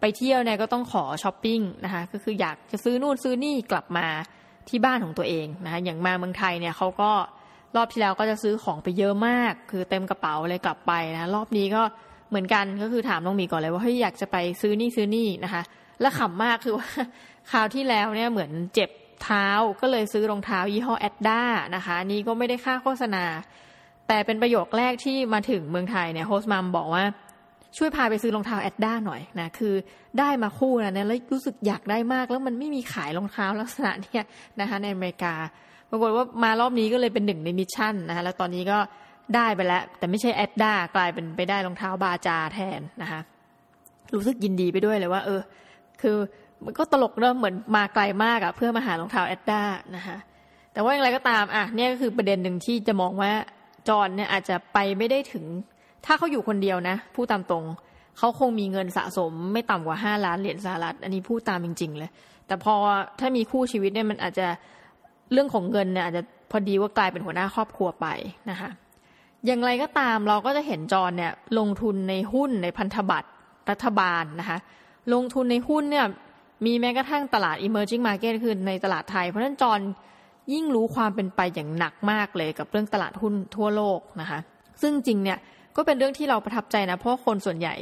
[0.00, 4.06] ไปเที่ยวเนี่ยก็ต้องขอช้อปปิ้งนะคะก็คืออยากจะซื้อนู่นซื้อนี่กลับมา
[4.68, 7.10] ที่บ้านของตัวเองนะคะอย่างมาเมืองไทยเนี่ยเขาก็
[7.76, 11.82] รอบที่แล้วก็จะซื้อของไปเยอะมาก คือเต็มกระเป๋าเลยกลับไปนะรอบนี้ก็
[12.30, 15.62] เหมือนกันก็คือถามน้องมีก่อนเลยว่าเฮ้ยอยากจะไปซื้อนี่ซื้อนี่นะคะ
[16.00, 16.88] และขำมากคือว่า
[17.50, 18.90] คราวที่แล้วเนี่ยเหมือนเจ็บ
[19.24, 19.48] เท้า
[19.80, 21.40] ก็เลยซื้อรองเท้ายี่ห้อแอดด้า
[21.74, 23.24] นะคะนี่ก็ไม่ได้ค่าโฆษณา
[24.08, 27.04] แต่เป็นประโยคแรกที่มาถึงเมืองไทยเนี่ย host mom บอกว่า
[27.76, 29.74] ช่วยพาไปซื้อรองเท้าแอดด้าหน่อยนะคือ
[30.18, 34.24] ได้มาคู่นะเนี่ยแล้วรู้สึกอยากได้มาก แล้วมันไม่มีขายรองเท้าลักษณะเนี่ย
[34.60, 35.34] นะคะในอเมริกา
[35.90, 38.78] ปรากฏว่ามารอบนี้ก็เลยเป็นหนึ่งใน mission นะคะแล้วตอนนี้ก็
[39.34, 43.20] ได้ไปแล้ว แต่ไม่ใช่แอดด้ากลายเป็นไปได้รองเท้าบาจาแทนนะคะ
[44.14, 45.40] รู้สึกยินดีไปด้วยเลยว่า เออ
[46.02, 46.16] คือ
[46.64, 49.62] มันก็ตลกเริ่มเหมือนมาไกลมากอะเพื่อมาหารองเท้าแอดด้า
[49.96, 50.16] นะคะ
[50.72, 53.32] แต่ว่าอย่างไรก็ตามอะเนี่ยก็คือประเด็นหนึ่งที่จะมองว่า
[53.88, 55.44] จอนเนี่ยอาจจะไปไม่ได้ถึง
[56.06, 57.64] ถ้าเขาอยู่คนเดียวนะพูดตามตรง
[58.18, 62.10] เขาคงมีเงินสะสมไม่ต่ำกว่าห้าล้านเหรียญสหรัฐ อันนี้พูดตามจริง ๆ เลย
[62.46, 62.74] แต่พอ
[63.20, 64.46] ถ้ามีคู่ชีวิตเนี่ยมันอาจจะ
[65.32, 68.06] เรื่องของเงินเนี่ยอาจจะพอดีว่ากลายเป็นหัวหน้าครอบครัวไป
[68.50, 68.70] นะคะ
[69.46, 73.28] อย่างไรก็ตามเราก็จะเห็นจอนเนี่ยลงทุนในหุ้นในพันธบัตร
[73.70, 74.58] รัฐบาลนะคะ
[75.14, 76.06] ลงทุนในหุ้นเนี่ย
[76.64, 79.80] มีแม้กระทั่งตลาด emerging market คือในตลาดไทย เพราะฉะนั้นจอน
[80.52, 84.38] ยิ่งรู้ความเป็นไปอย่างหนักมากเลยกับเรื่องตลาดหุ้นทั่วโลกนะคะ
[84.82, 85.38] ซึ่งจริงเนี่ย
[85.76, 87.74] ก็เป็นเรื่องที่เราประทับใจนะ เพราะคนส่วนใหญ่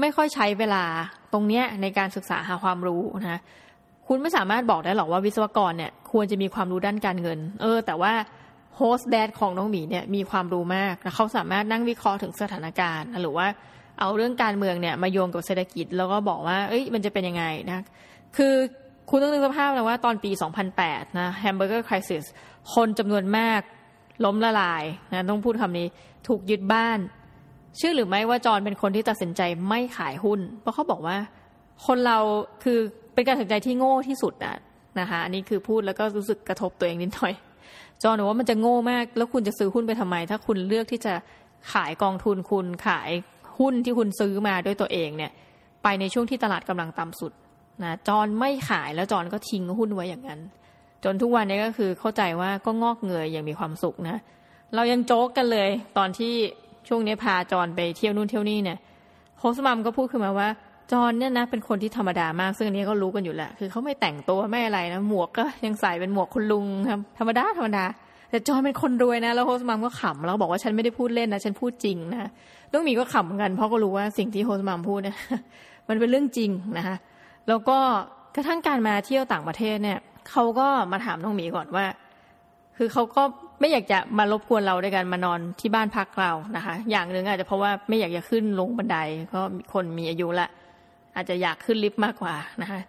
[0.00, 0.84] ไม่ค่อยใช้เวลา
[1.32, 3.40] ตรงเนี้ยในการศึกษาหาความรู้นะ
[4.08, 8.12] คุณไม่สามารถบอกได้หรอกว่าวิศวกรเนี่ยควรจะมีความรู้ด้านการเงิน เออ แต่ว่า
[8.76, 13.46] โฮสต์แดดของน้องหมีเนี่ยมีความรู้มากเขาสามารถนั่งวิเคราะห์ถึงสถานการณ์ หรือว่า
[14.00, 17.80] เอาเรื่องการเมืองเนี่ยมาโยงกับเศรษฐกิจ แล้วก็บอกว่า เอ้ยมันจะเป็นยังไงนะ
[18.36, 18.54] คือ
[19.10, 20.30] คุณต้องนึกสภาพนะว่าตอนปี
[20.74, 22.24] 2008 นะ hamburger crisis
[22.74, 23.60] คนจำนวนมาก
[24.24, 25.86] ล้มละลายนะต้องพูดคำนี้
[26.28, 26.98] ถูกยึดบ้าน
[27.76, 31.16] เชื่อหรือไม่ว่าจอนเป็นคนที่ตัดสินใจไม่ขายหุ้น เพราะเขาบอกว่า
[31.86, 32.18] คนเรา
[32.64, 32.78] คือ
[33.14, 34.56] เป็นการตัดสินใจที่โง่ที่สุดอะ
[35.00, 37.32] นะคะอันนี้คือพูดแล้วก็รู้สึกกระทบตัวเองนิดหน่อย
[38.02, 41.14] จอนบอกว่ามันจะโง่มาก แล้วคุณจะซื้อหุ้นไปทำไม ถ้าคุณเลือกที่จะ
[41.72, 43.10] ขายกองทุนคุณขาย
[43.58, 45.32] หุ้นที่คุณซื้อมาด้วยตัวเองเนี่ย
[45.82, 47.32] ไปในช่วงที่ตลาดกำลังต่ำสุด
[47.82, 50.40] นะจอนไม่ขายแล้วจอนก็ทิ้งหุ้นไว้อย่างนั้น
[51.04, 54.16] จนทุกวันนี้ก็คือเข้าใจว่าก็งอกเงยอย่างมีความสุขนะ
[54.74, 56.32] เรายังโจ๊กกันเลย ตอนที่
[56.88, 58.78] ช่วงนี้พาจอนไปเที่ยวนู่นเที่ยวนี่เนี่ย
[59.38, 60.48] โฮสมัมก็พูดขึ้นมาว่า
[60.92, 67.84] จอนเนี่ยนะเป็นคนที่ธรรมดามากซึ่งอันนี้ก็รู้กันอยู่แหละคือเขาไม่แต่งตัวไม่อะไรนะหมวกก็ยังใส่เป็นหมวกคุณลุงครับธรรมดาธรรมดา
[68.30, 72.30] แต่จอนเป็นคนรวยนะแล้วโฮสมัมก็ขำแล้วบอกว่าฉันไม่ได้พูดเล่นนะฉันพูดจริงนะ
[72.72, 75.16] ต้องมีก็ขำกันเพราะก็รู้ว่าสิ่งที่โฮสมัมพูดเนี่ย
[75.88, 76.96] มันเป็นเรื่องจริงนะคะ
[77.48, 77.78] แล้วก็
[78.34, 79.98] กระทั่งการมาเที่ยวต่างประเทศเนี่ย
[80.30, 81.86] เขาก็มาถามน้องหมีก่อนว่า
[82.76, 83.22] คือเขาก็
[83.60, 88.98] ไม่อยากจะมารบกวนเราด้วยกันมานอนที่บ้านพักเรานะคะ อย่างหนึ่งอาจจะเพราะว่าไม่อยากจะขึ้นลงบันได
[89.32, 89.40] ก็
[89.72, 90.48] คนมีอายุละ
[91.16, 92.80] อาจจะอยากขึ้นลิฟต์มากกว่านะคะ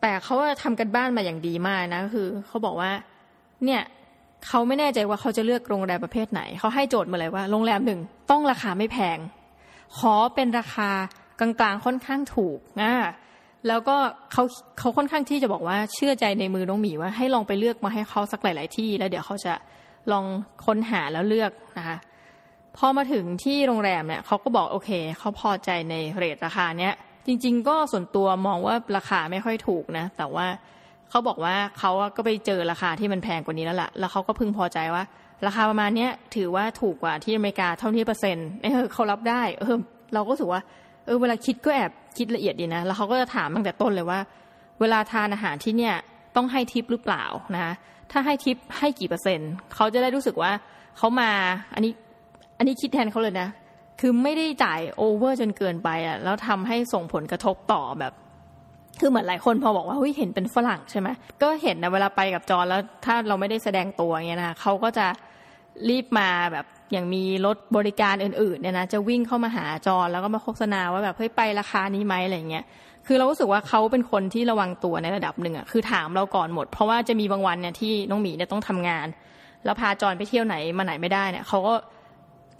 [0.00, 2.90] แต่เขาทำกันบ้านมาอย่างดีมากนะคือเขาบอกว่า
[3.64, 3.82] เนี่ย
[4.46, 9.18] เขาไม่แน่ใจว่าเขาจะเลือกโรงแรมประเภทไหน เขาให้โจทย์มาเลยว่าโรงแรมหนึ่งต้องราคาไม่แพง
[9.98, 10.90] ขอเป็นราคา
[11.40, 12.90] กลางๆค่อนข้างถูกนะ
[13.68, 13.96] แล้วก็
[14.32, 14.44] เขา
[14.78, 19.54] เขาค่อนข้างที่จะบอกว่าเชื่อใจในมือน้องหมีว่าให้ลองไปเลือกมาให้เขาสักหลาย ๆ ที่ แล้วเดี๋ยวเขาจะ
[20.12, 20.24] ลอง
[20.66, 21.96] ค้นหาแล้วเลือกนะคะ
[22.76, 26.94] พอมาถึงที่โรงแรมเนี่ยเขาก็บอกโอเคเขาพอใจในเรทราคาเนี้ย
[27.26, 30.46] จริง ๆ ก็ส่วนตัวมองว่าราคาไม่ค่อยถูกนะ แต่ว่า
[31.10, 35.04] เขาบอกว่าเขาก็ไปเจอราคาที่มันแพงกว่านี้แล้วละ่ะ แล้วเขาก็พึงพอใจว่า
[35.46, 39.76] ราคาประมาณเนี้ยถือว่าถูกกว่าที่อเมริกาเท่าที่เปอร์เซ็นต์เออเขารับได้เออ
[40.14, 40.60] เราก็รู้สึกว่า
[41.06, 44.20] เออเวลาคิดก็แอบ คิดละเอียดดีนะ แล้วเขาก็จะถามตั้งแต่ต้นเลยว่า
[44.80, 45.94] เวลาทานอาหารที่เนี่ย
[46.36, 47.24] ต้องให้ทิปหรือเปล่า
[47.54, 47.72] นะคะ
[48.12, 50.52] ถ้าให้ทิปให้กี่เปอร์เซ็นต์เขาจะได้รู้สึกว่า
[50.98, 51.30] เขามา
[51.74, 51.92] อันนี้
[52.58, 53.48] อันนี้คิดแทนเขาเลยนะ
[54.00, 58.12] คือไม่ได้จ่ายโอเวอร์จนเกินไปอะแล้วทำให้ส่งผลกระทบต่อแบบ
[59.00, 61.08] คือเหมือนหลายคนพอบอกว่าเฮ้ยเห็นเป็นฝรั่งใช่ไหม
[61.42, 65.06] ก็เห็นนะเวลาไปกับจอแล้วถ้าเราไม่ได้แสดงตัวเงี้ยนะเขาก็จะ
[65.88, 72.64] รีบมาแบบอย่างมีรถบริการอื่นๆเนี่ยนะจะวิ่งเข้ามาหาจอแล้วก็มาโฆษณาว่าแบบเฮ้ยไปราคานี้ไหมอะไรเงี้ย
[73.06, 79.06] คือเรารู้สึกว่าเขาเป็นคนที่ระวังตัวในระดับหนึ่งอะคือถามเราก่อนหมด เพราะว่าจะมีบางวันเนี่ยที่น้องหมีเนี่ยต้องทำงาน
[79.64, 81.74] แล้วพาจอนไปเที่ยวไหนมาไหนไม่ได้เนี่ยเขาก็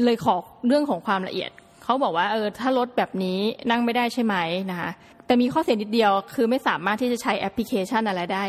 [0.04, 0.34] เลยขอ
[0.66, 1.50] เรื่องของความละเอียด
[1.84, 3.38] เขาบอกว่าเออถ้ารถแบบนี้
[3.70, 4.36] นั่งไม่ได้ใช่ไหม
[4.70, 4.90] นะคะ
[5.26, 8.44] แต่มีข้อเสียนิดเดียวคือไม่สามารถที่จะใช้แอปพลิเคชันอะไรได้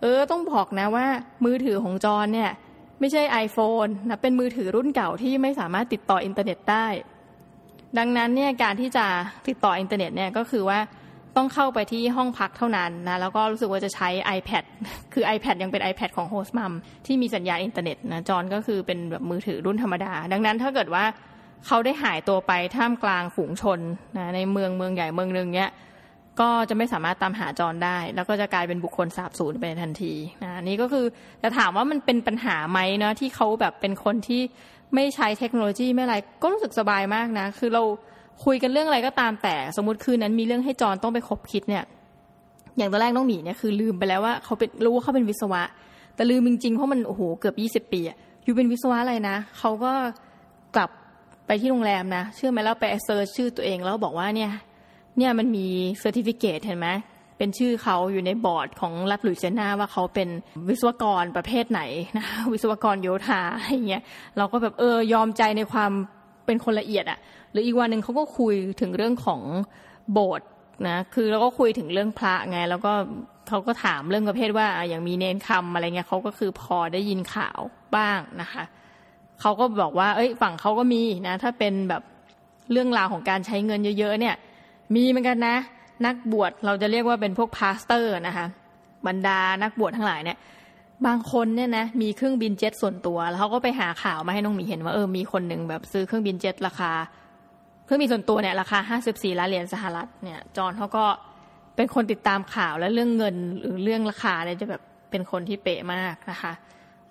[0.00, 1.06] เออต้องบอกนะว่า
[1.44, 2.50] มือถือของจอนเนี่ย
[3.00, 6.86] ไม่ใช่ iPhone นะเป็นมือถือรุ่นเก่าที่ไม่สามารถติดต่ออินเทอร์เน็ตได้
[7.98, 9.06] ดังนั้นเนี่ยการที่จะ
[9.48, 10.78] ติดต่ออินเทอร์เน็ตเนี่ยก็คือว่า
[11.36, 14.08] ต้องเข้าไปที่ห้องพักเท่านั้นนะแล้วก็รู้สึกว่าจะใช้
[14.38, 14.64] iPad
[15.12, 16.72] คือ iPad ยังเป็น iPad ของ host mum
[17.06, 21.04] ที่มีสัญญาณอินเทอร์เน็ตนะจอนก็คือเป็นแบบมือถือรุ่นธรรมดา ดังนั้นถ้าเกิดว่า
[21.66, 23.80] เขาได้หายตัวไปท่ามกลางฝูงชน
[24.16, 25.70] นะในเมืองเมืองใหญ่เมืองหนึ่งเนี้ย
[26.40, 30.12] ก็จะไม่สามารถตามหาจอนได้ แล้วก็จะกลายเป็นบุคคลสาบสูญไปทันที
[30.42, 31.04] นะนี่ก็คือ
[31.42, 34.42] จะถามว่ามันเป็นปัญหาไหมนะที่เขาแบบเป็นคนที่
[34.94, 37.82] ไม่ใช้เทคโนโลยีไม่อะไร ก็รู้สึกสบายมากนะ คือเรา
[38.44, 41.84] คุยกันเรื่องอะไรก็ตามแต่ สมมติคืนนั้นมีเรื่องให้จอนต้องไปขบคิดเนี่ย
[42.76, 45.62] อย่างตอนแรกน้องหมีเนี่ยคือลืมไปแล้วว่าเขาเป็นรู้ว่าเขาเป็นวิศวะ
[46.14, 49.92] แต่ลืมจริงๆเพราะมันโอ้โหเกือบยี่สิบปีอะอยู่เป็นวิศวะอะไรนะเขาก็
[50.76, 50.90] กลับ
[51.46, 54.52] ไปที่โรงแรมนะ เชื่อไหมแล้วไป search ชื่อตัวเองแล้วบอกว่าเนี่ย
[55.18, 55.66] เนี่ยมันมี
[55.98, 56.88] certificate เห็นไหม
[57.38, 60.28] เป็นชื่อเขาอยู่ในบอร์ดของรัฐหลุยเซียนาว่าเขาเป็น
[60.68, 61.82] วิศวกรประเภทไหน
[62.18, 64.02] นะวิศวกรโยธาอะไรเงี้ย
[64.36, 65.90] เราก็แบบเออยอมใจในความ
[66.46, 67.18] เป็นคนละเอียดอะ
[67.52, 69.40] หรืออีกวันหนึ่งเขาก็คุยถึงเรื่องของ
[70.12, 70.48] โบสถ์
[70.88, 72.92] นะคือเราก็คุยถึงเรื่องพระไง แล้วก็
[73.48, 77.60] เขาก็ถามเรื่องประเภทว่าอย่างมีเณรคำอะไรเงี้ยเขาก็คือพอได้ยินข่าว
[77.96, 78.64] บ้างนะคะ
[79.40, 82.02] เขาก็บอกว่า เอ้ยฝั่งเขาก็มีนะถ้าเป็นแบบ
[82.72, 84.36] เรื่องราวของการใช้เงินเยอะ ๆ เนี่ย
[84.94, 85.56] มีเหมือนกันนะ
[86.06, 88.46] นักบวชเราจะเรียกว่าเป็นพวก pastor นะคะ
[89.06, 90.38] บรรดานักบวชทั้งหลายเนี่ย
[91.06, 96.92] บางคนเนี่ยนะมีเครื่องบินเจ็ตส่วนตัว แล้วเขาก็ไปหาข่าวมาให้น้องหมีเห็นว่าเออมีคนหนึ่งแบบซื้อเครื่องบินเจ็ตราคา
[97.84, 98.78] เครื่องบินส่วนตัวเนี่ยราคา
[99.10, 101.04] 54ล้านเหรียญสหรัฐเนี่ยจอนเขาก็
[101.76, 106.52] เป็นคนติดตามข่าวและเรื่องเงินหรือเรื่องราคาเนี่ยจะแบบเป็นคนที่เป๊ะมากนะคะ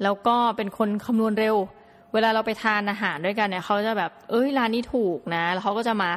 [0.04, 1.56] แล้วก็เป็นคนคำนวณเร็ว
[2.13, 6.10] เวลาเราไปทานอาหารด้วยกันเนี่ยเขาจะแบบเอ้ยร้านนี้ถูกนะ แล้วเขาก็จะมา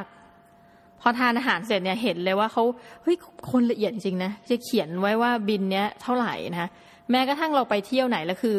[1.02, 2.62] พอทานอาหารเสร็จเนี่ยเห็นเลยว่าเขา
[3.02, 3.16] เฮ้ย
[3.50, 6.68] คนละเอียดจริงนะจะเขียนไว้ว่าบินเนี้ยเท่าไหร่นะ
[7.10, 8.56] แม้กระทั่งเราไปเที่ยวไหนแล้วคือ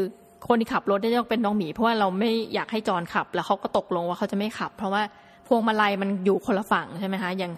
[0.48, 5.02] คนที่ขับรถเนี่ยต้องเป็นน้องหมีเพราะว่าเราไม่อยากให้จอนขับ แล้วเขาก็ตกลงว่าเขาจะไม่ขับ เพราะว่า
[5.48, 7.54] พวงมาลัยมันอยู่คนละฝั่งใช่ไหมคะอย่าง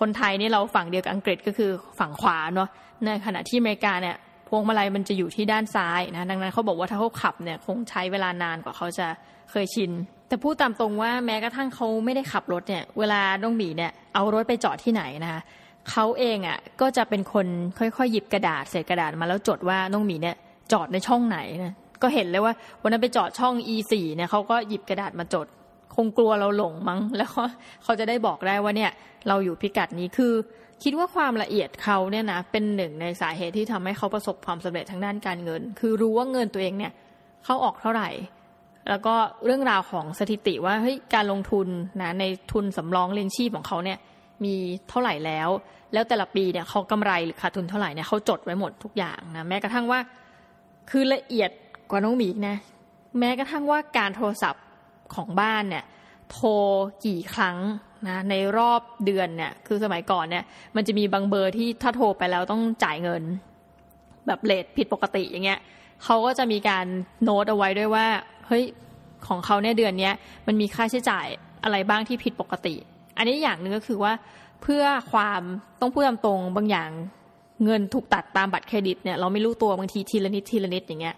[0.00, 2.68] คนไทยนี่เราฝั่งเดียวกับอังกฤษก็คือฝั่งขวาเนาะ
[3.04, 4.16] ในขณะที่อเมริกาเนี่ย
[4.48, 9.06] พวงมาลัยมันจะอยู่ที่ด้านซ้ายนะดังนั้นเขาบอกว่าถ้าเขาขับเนี่ยคงใช้เวลานานกว่าเขาจะ
[9.50, 9.90] เคยชิน
[10.30, 15.40] แต่พูดตามตรงว่าแม้กระทั่งเขาไม่ได้ขับรถเนี่ย เวลาน้องหมีเนี่ยเอารถไปจอดที่ไหนนะคะ
[15.90, 17.46] เขาเองอะก็จะเป็นคน
[17.78, 20.36] ค่อยๆหยิบกระดาษเศษกระดาษมาแล้วจดว่าน้องหมีเนี่ย
[20.72, 25.46] จอดในช่องไหนนะก็เห็นเลยว่าวันนั้นไปจอดช่อง E4 เนี่ยเขาก็หยิบกระดาษมาจด
[25.96, 27.30] คงกลัวเราหลงมั้ง แล้ว
[27.84, 28.90] เขาจะได้บอกได้ว่าเนี่ย
[29.28, 30.32] เราอยู่พิกัดนี้คือ
[30.82, 36.92] คิดว่าความละเอียดเขาเนี่ยนะเป็นหนึ่งในสาเหตุที่ทำให้เขาประสบความสำเร็จทางด้านการเงิน คือรู้ว่าเงินตัวเองเนี่ย
[37.44, 38.08] เขาออกเท่าไหร่
[38.88, 39.14] แล้วก็
[39.44, 41.68] เรื่องราวของสถิติว่าเฮ้ยการลงทุน
[42.02, 43.98] นะในทุนสำรองเลี้ยงชีพของเขาเนี่ย
[44.44, 44.54] มี
[44.88, 45.48] เท่าไหร่แล้ว
[45.92, 50.00] แล้วแต่ละปีเนี่ยเขากำไรหรือขาดทุนเท่าไหร่เนี่ยเขาจดไว้หมดทุกอย่างนะแม้กระทั่งว่า
[50.90, 51.50] คือละเอียด
[51.90, 52.56] กว่าน้องหมีนะ
[53.18, 54.64] แม้กระทั่งว่าการโทรศัพท์
[55.14, 55.84] ของบ้านเนี่ย
[56.30, 56.50] โทร
[57.06, 57.56] กี่ครั้ง
[58.08, 60.44] นะในรอบเดือนเนี่ยคือสมัยก่อนเนี่ย
[60.76, 63.22] มันจะมีบางเบอร์ที่ถ้าโทรไปแล้วต้องจ่ายเงิน
[64.26, 65.60] แบบเลทผิดปกติอย่างเงี้ย
[66.04, 66.86] เขาก็จะมีการ
[67.22, 68.06] โน้ตเอาไว้ด้วยว่า
[68.50, 68.64] เฮ้ย
[69.26, 70.10] ของเขาเนี่ยเดือนนี้
[70.46, 71.26] มันมีค่าใช้จ่าย
[71.64, 72.74] อะไรบ้างที่ผิดปกติ
[73.16, 74.12] อันนี้อย่างหนึ่งก็คือว่า
[74.62, 75.42] เพื่อความ
[75.80, 76.90] ต้องพูดตามตรงบางอย่าง
[77.64, 81.16] เงินถูกตัดตามบัตรเครดิตเนี่ยเราไม่รู้ตัวบางทีทีละนิดทีละนิดอย่างเงี้ย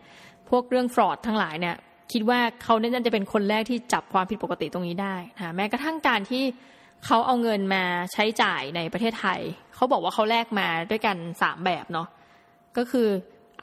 [0.49, 1.77] พวกเรื่องฟรอดทั้งหลายเนี่ย
[2.12, 6.42] คิดว่าเขาเนี่ยจะเป็นคนแรกที่จับความผิดปกติตรงนี้ได้นะแม้กระทั่งการที่
[7.07, 9.40] เขาเอาเงินมาใช้จ่ายในประเทศไทย
[9.75, 12.09] เขาบอกว่าเขาแลกมาด้วยกันสามแบบเนาะ
[12.77, 13.09] ก็คือ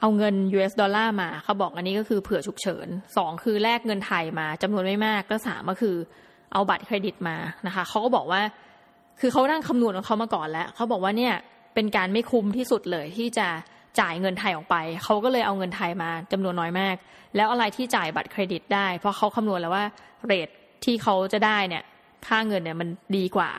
[0.00, 5.96] เอาเงิน US ดอลลาร์มาเขาบอกอันนี้ก็คือเผื่อฉุกเฉินสองคือแลกเงินไทยมาจำนวนไม่มากก็สามก็คือ
[6.52, 7.36] เอาบัตรเครดิตมา
[7.66, 8.40] นะคะเขาก็บอกว่า
[9.20, 11.34] คือเขานั่งคำนวณของเขามาก่อนแล้วเขาบอกว่าเนี่ย
[11.74, 13.48] เป็นการไม่คุ้มที่สุดเลยที่จะ
[14.00, 16.96] จ่ายเงินไทยออกไป เขาก็เลยเอาเงินไทยมาจำนวนน้อยมาก
[17.36, 19.84] แล้วอะไรที่จ่ายบัตรเครดิตได้ เพราะเขาคำนวณแล้วว่า
[20.26, 20.48] rate
[20.84, 21.82] ที่เขาจะได้เนี่ย
[22.26, 23.50] ค่าเงินเนี่ยมันดีกว่า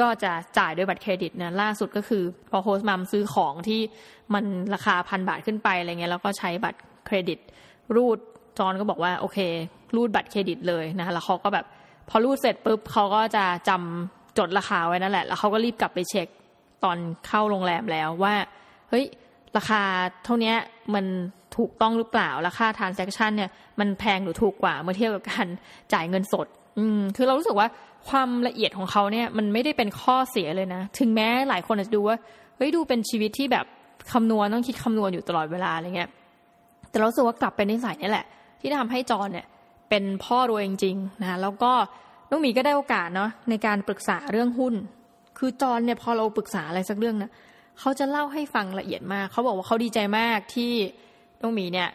[0.00, 3.80] ก็จะจ่ายด้วยบัตรเครดิตนะล่าสุดก็คือ พอ host mum ซื้อของที่
[4.34, 7.38] มันราคาพันบาทขึ้นไปอะไรเงี้ยแล้วก็ใช้บัตรเครดิต
[7.96, 8.18] รูด
[8.58, 9.38] จอนก็บอกว่าโอเค
[9.96, 11.66] รูดบัตรเครดิตเลยนะคะแล้วเขาก็แบบ
[12.08, 16.28] พอรูดเสร็จปุ๊บเขาก็จะจำจดราคาไว้นั่นแหละ แล้วเขาก็รีบกลับไปเช็ค
[16.84, 18.34] ตอนเข้าโรงแรมแล้วว่า
[18.90, 19.04] เฮ้ย
[19.56, 19.82] ราคา
[20.24, 20.54] เท่านี้
[20.94, 21.04] มัน
[21.56, 25.46] ถูกต้องหรือเปล่า ราคา transaction เนี่ยมันแพงหรือถูกกว่าเมื่อเทียบกับการ
[25.92, 26.46] จ่ายเงินสด
[26.78, 27.68] อืมคือเรารู้สึกว่า
[28.08, 32.16] ความละเอียดของเขาเนี่ยมันไม่ได้เป็นข้อเสียเลยนะ ถึงแม้หลายคนอาจจะดูว่า
[32.56, 33.66] เฮ้ยดูเป็นชีวิตที่แบบ
[34.12, 36.10] คำนวณต้องคิดคำนวณอยู่ตลอดเวลาอะไรเงี้ย
[36.90, 38.26] แต่เรารู้สึกว่ากลับเป็นนิสัยนี่แหละ
[38.60, 39.46] ที่ทำให้จอนเนี่ย
[39.88, 41.72] เป็นพ่อรวยจริงๆนะแล้วก็
[42.30, 44.74] น้องมีก็ได้โอกาสเนาะในการปรึกษาเรื่องหุ้น
[45.38, 47.30] คือจอนเนี่ยพอเราปรึกษาอะไรสักเรื่องนะ
[47.80, 50.72] เขาจะเล่าให้ฟังละเอียดมาก เขาบอกว่าเขาดีใจมากที่
[51.42, 51.88] น้องมีเนี่ย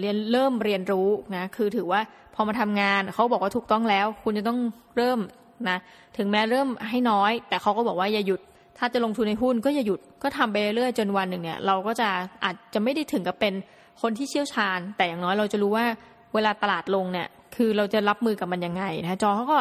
[0.00, 2.00] เรียนเริ่มเรียนรู้นะคือถือว่า
[2.34, 4.58] พอมาทำงานเขาบอกว่าถูกต้องแล้ว คุณจะต้อง
[4.96, 5.18] เริ่ม
[5.68, 5.78] นะ
[6.16, 8.40] ถึงแม้เริ่มให้น้อย แต่เขาก็บอกว่าอย่าหยุด
[8.78, 12.08] ถ้าจะลงทุนในหุ้นก็อย่าหยุดก็ทำไปเรื่อยจนวันหนึ่งเนี่ยเราก็จะ
[12.44, 13.54] อาจจะไม่ได้ถึงกับเป็น
[14.02, 15.86] คนที่เชี่ยวชาญ แต่อย่างน้อยเราจะรู้ว่า
[16.34, 19.58] เวลาตลาดลงเนี่ยคือเราจะรับมือกับมันยังไงนะจอเขาก็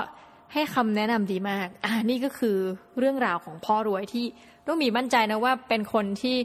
[0.53, 2.57] ให้คำแนะนำดีมาก อ่านี่ก็คือ
[2.99, 4.25] เรื่องราวของพ่อรวยที่
[4.67, 6.36] ต้องมีมั่นใจนะว่าเป็นคนที่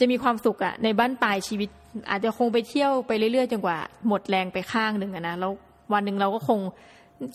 [0.00, 1.68] จะมีความสุขอะในบ้านปลายชีวิต
[2.10, 5.52] อาจจะคงไปเที่ยวไปเรื่อยๆจนกว่า หมดแรงไปข้างหนึ่งนะแล้ว
[5.92, 6.60] วันหนึ่งเราก็คง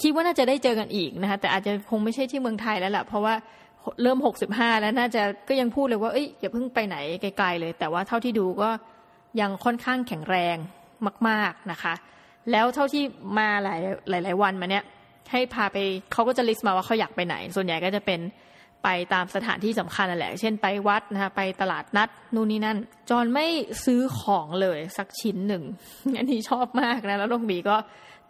[0.02, 3.34] คิดว่าน่าจะได้เจอกันอีกนะคะแต่อาจจะคงไม่ใช่ที่เมืองไทยแล้วแหละเพราะว่า
[4.02, 8.70] เริ่มหกสิบห้าแล้วน่าจะก็ยังพูดเลยว่าเอ้ยอย่าเพิ่งไปไหนไกลๆเลย แต่ว่าเท่าที่ดูก็
[9.42, 10.58] ยังค่อนข้างแข็งแรง
[11.28, 11.94] มาก ๆนะคะ
[12.52, 13.04] แล้วเท่าที่
[13.38, 13.76] มาหลา
[14.22, 14.84] ยหลาย ๆ วันมาเนี้ย
[15.32, 15.78] ให้พาไป
[16.14, 18.20] เขาก็จะลิสต์มาว่าเขาอยากไปไหน ส่วนใหญ่ก็จะเป็น
[18.84, 22.78] ไปตามสถานที่สำคัญนั่นแหละ เช่นไปวัดนะคะไปตลาดนัดนู่นนี่นั่น
[23.10, 23.46] จอนไม่
[23.86, 25.64] ซื้อของเลยสักชิ้นหนึ่ง
[26.18, 27.76] อันนี้ชอบมากนะแล้วลุงบีก็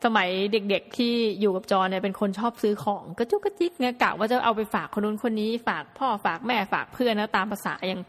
[0.05, 7.99] สมัยเด็กๆที่อยู่กับจอนเนี่ยเป็นคนชอบซื้อของกระจุกกระจิกเนี่ยกะว่าจะเอาไปฝากคนนู้นคนนี้ ฝากพ่อฝากแม่ฝากเพื่อนนะตามประสายัง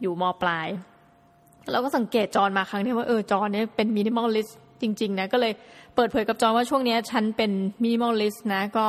[0.00, 0.68] อยู่มปลาย
[1.70, 5.52] เราก็สังเกตจอนมาครั้งนี้ว่าเออจอนเนี่ยเป็น minimalist จริงๆนะก็เลย
[5.94, 7.50] เปิดเผยกับจอนว่าช่วงนี้ฉันเป็น
[7.82, 8.86] minimalist นะก็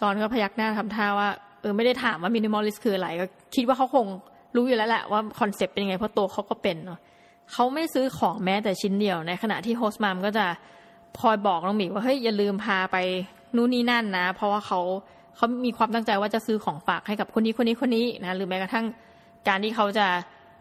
[0.00, 1.30] จอนก็พยักหน้าทำท่าว่า
[1.64, 4.06] เออไม่ได้ถามว่า minimalist คืออะไรก็คิดว่าเขาคง
[4.56, 6.98] รู้อยู่แล้วแหละว่า concept เป็นยังไงเพราะตัวเขาก็เป็นเนาะ
[7.52, 10.46] เขาไม่ซื้อของแม้แต่ชิ้นเดียว ในขณะที่ host mum ก็จะ
[11.20, 12.96] คอยบอกน้องหมีว่าเฮ้ยอย่าลืมพาไป
[13.56, 14.80] นู่นนี่นั่นนะ เพราะว่าเขา
[15.36, 18.86] เขามีความตั้งใจว่าจะซื้อของฝากให้กับคนนี้คนนี้คนนี้นะหรือแม้กระทั่ง
[19.48, 20.06] การที่เขาจะ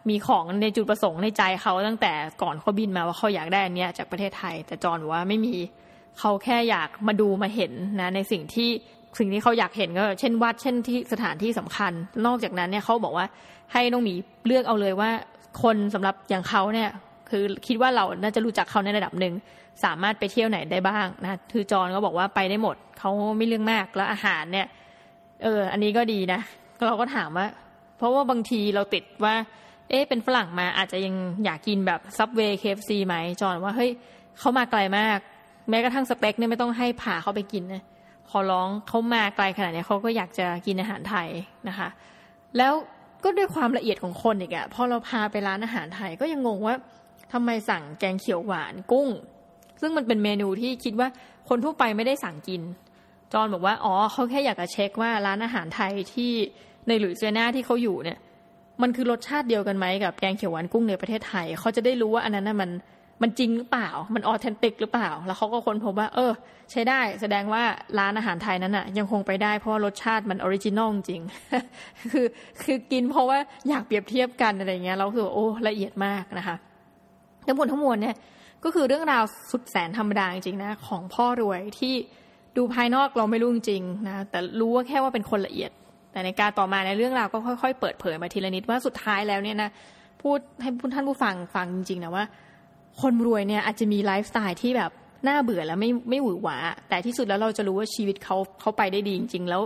[0.09, 5.55] มีของในจุดประสงค์ในใจเขาตั้งแต่ก่อนเขาบินมาว่าเขาอยากได้อันเนี้ยจากประเทศไทย แต่จอนว่าไม่มี
[6.19, 8.69] เขาแค่อยากมาดูมาเห็นนะในสิ่งที่
[9.19, 11.91] สิ่งที่เขาอยากเห็นก็ เช่นวัดเช่นที่สถานที่สำคัญ
[12.25, 13.25] นอกจากนั้นเนี่ยเขาบอกว่า
[13.73, 14.13] ให้น้องหมี
[14.47, 15.09] เลือกเอาเลยว่า
[15.63, 16.89] คนสำหรับอย่างเขาเนี่ย
[17.29, 19.33] คือคิดว่าเราน่าจะรู้จักเขาในระดับหนึ่ง
[19.83, 24.67] สามารถไปเที่ยวไหนได้บ้างนะคือจอนก็บอกว่าไปได้หมดเขาไม่เรื่องมากแล้วอาหารเนี่ย
[25.43, 26.39] เออ อันนี้ก็ดีนะ
[26.87, 27.47] เราก็ถามว่า
[27.97, 29.35] เพราะว่าบางทีเราติดว่า
[29.89, 33.91] เอ๊ะเป็นฝรั่งมาอาจจะยังอยากกินแบบ Subway KFC ไหมจอนว่าเฮ้ย
[34.39, 35.19] เขามาไกลมาก
[35.69, 37.83] แม้กระทั่งสเต็กเนี่ยไม่ต้องให้พาเขาไปกินนะ
[38.37, 41.29] อร้องเขามาไกลขนาดนี้เขาก็อยากจะกินอาหารไทย
[41.67, 41.89] นะคะ
[42.57, 42.73] แล้ว
[43.23, 46.75] ก็ด้วยความละเอียดของคนอีกอะพอเราพาไปร้านอาหารไทยก็ยังงงว่า
[47.33, 49.09] ทำไมสั่งแกงเขียวหวานกุ้ง
[49.81, 51.07] ซึ่งมันเป็นเมนูที่คิดว่า
[51.49, 52.61] คนทั่วไปไม่ได้สั่งกิน
[53.33, 56.31] จอนบอกว่าอ๋อเขาแค่อยากจะเช็คว่าร้านอาหารไทยที่
[56.87, 58.19] ในหลุยเซียนาที่เขาอยู่เนี่ย
[58.81, 62.69] มันคือรสชาติเดียวกันไหมกับแกงเขียวหวานกุ้งในประเทศไทยเขาจะได้รู้ว่าอันนั้นน่ะมัน
[63.23, 66.31] มันจริงหรือเปล่า มันออเทนติกหรือเปล่า แล้วเขาก็ค้นพบว่า เออ
[66.71, 67.63] ใช้ได้ แสดงว่า
[67.99, 71.21] ร้านอาหารไทยนั้นอะยังคงไปได้เพราะรสชาติมัน original จริง
[72.11, 72.25] คือ
[72.63, 73.37] คือกินเพราะว่า
[73.69, 76.55] อยากเปรียบเทียบกันอะไรเงี้ยเราคือโอ้ละเอียดมากนะคะ
[77.47, 78.15] ทั้งหมดทั้งมวลเนี่ย
[78.63, 81.93] ก็คือเรื่องราวสุดแสนธรรมดาจริงๆนะของพ่อรวยที่
[82.57, 85.71] ดูภายนอกเราไม่รู้จริงนะแต่รู้ว่าแค่ว่าเป็นคนละเอียด
[86.11, 89.69] แต่ในการต่อมาในเรื่องราวก็ค่อย ๆ เปิดเผยมาทีละนิดว่าสุดท้ายแล้วเนี่ยนะ
[90.21, 92.25] พูดให้ท่านผู้ฟังฟังจริงๆนะว่า
[93.01, 94.91] คนรวยเนี่ยอาจจะมีไลฟ์สไตล์ที่แบบ
[95.27, 96.57] น่าเบื่อแล้วไม่ไม่หวือหวา
[96.89, 99.61] แต่ที่สุดแล้วเราจะรู้ว่าชีวิตเขาเขาไปได้ดีจริง ๆ แล้ว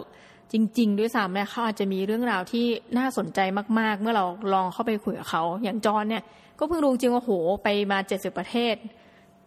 [0.53, 2.65] จริง ๆ ด้วยซ้ำเนี่ยเขาอาจจะมีเรื่องราวที่
[2.97, 3.39] น่าสนใจ
[3.79, 6.23] มาก ๆ เมื่อเราลองเข้าไปคุยกับเขาอย่างจอนเนี่ย
[6.59, 7.31] ก็เพิ่งรู้จริงว่าโห
[7.63, 8.75] ไปมาเจ็ดสิบประเทศ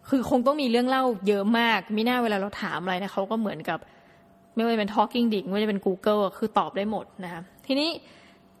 [0.09, 3.79] คือคงต้องมีเรื่องเล่าเยอะมากมิน่าเวลาเราถามอะไรนะเขาก็เหมือนกับ
[4.55, 7.89] ไม่ว่าจะเป็น Talking Dick ไม่ว่าจะเป็น Google คือตอบได้หมดนะคะทีนี้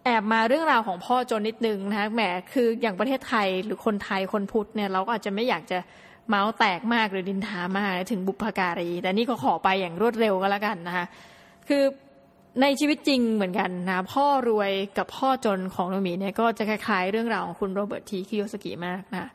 [0.03, 2.21] แอบมาเรื่องราวของพ่อจนนิดนึงนะคะแหม
[2.53, 5.77] คืออย่างประเทศไทยหรือคนไทยคนพุทธเนี่ยเราก็อาจจะไม่อยากจะ
[6.29, 11.05] เมาส์แตกมากหรือนินทามากถึงบุพการี แต่นี่ก็ขอไปอย่างรวดเร็วก็แล้วกันนะคะ
[11.67, 11.83] คือ
[12.61, 19.29] ในชีวิตจริงเหมือนกันนะพ่อรวยกับพ่อจนของน้องหมีเนี่ยก็จะคล้ายๆเรื่องราวของคุณโรเบิร์ตทีคิโยสกิมากนะ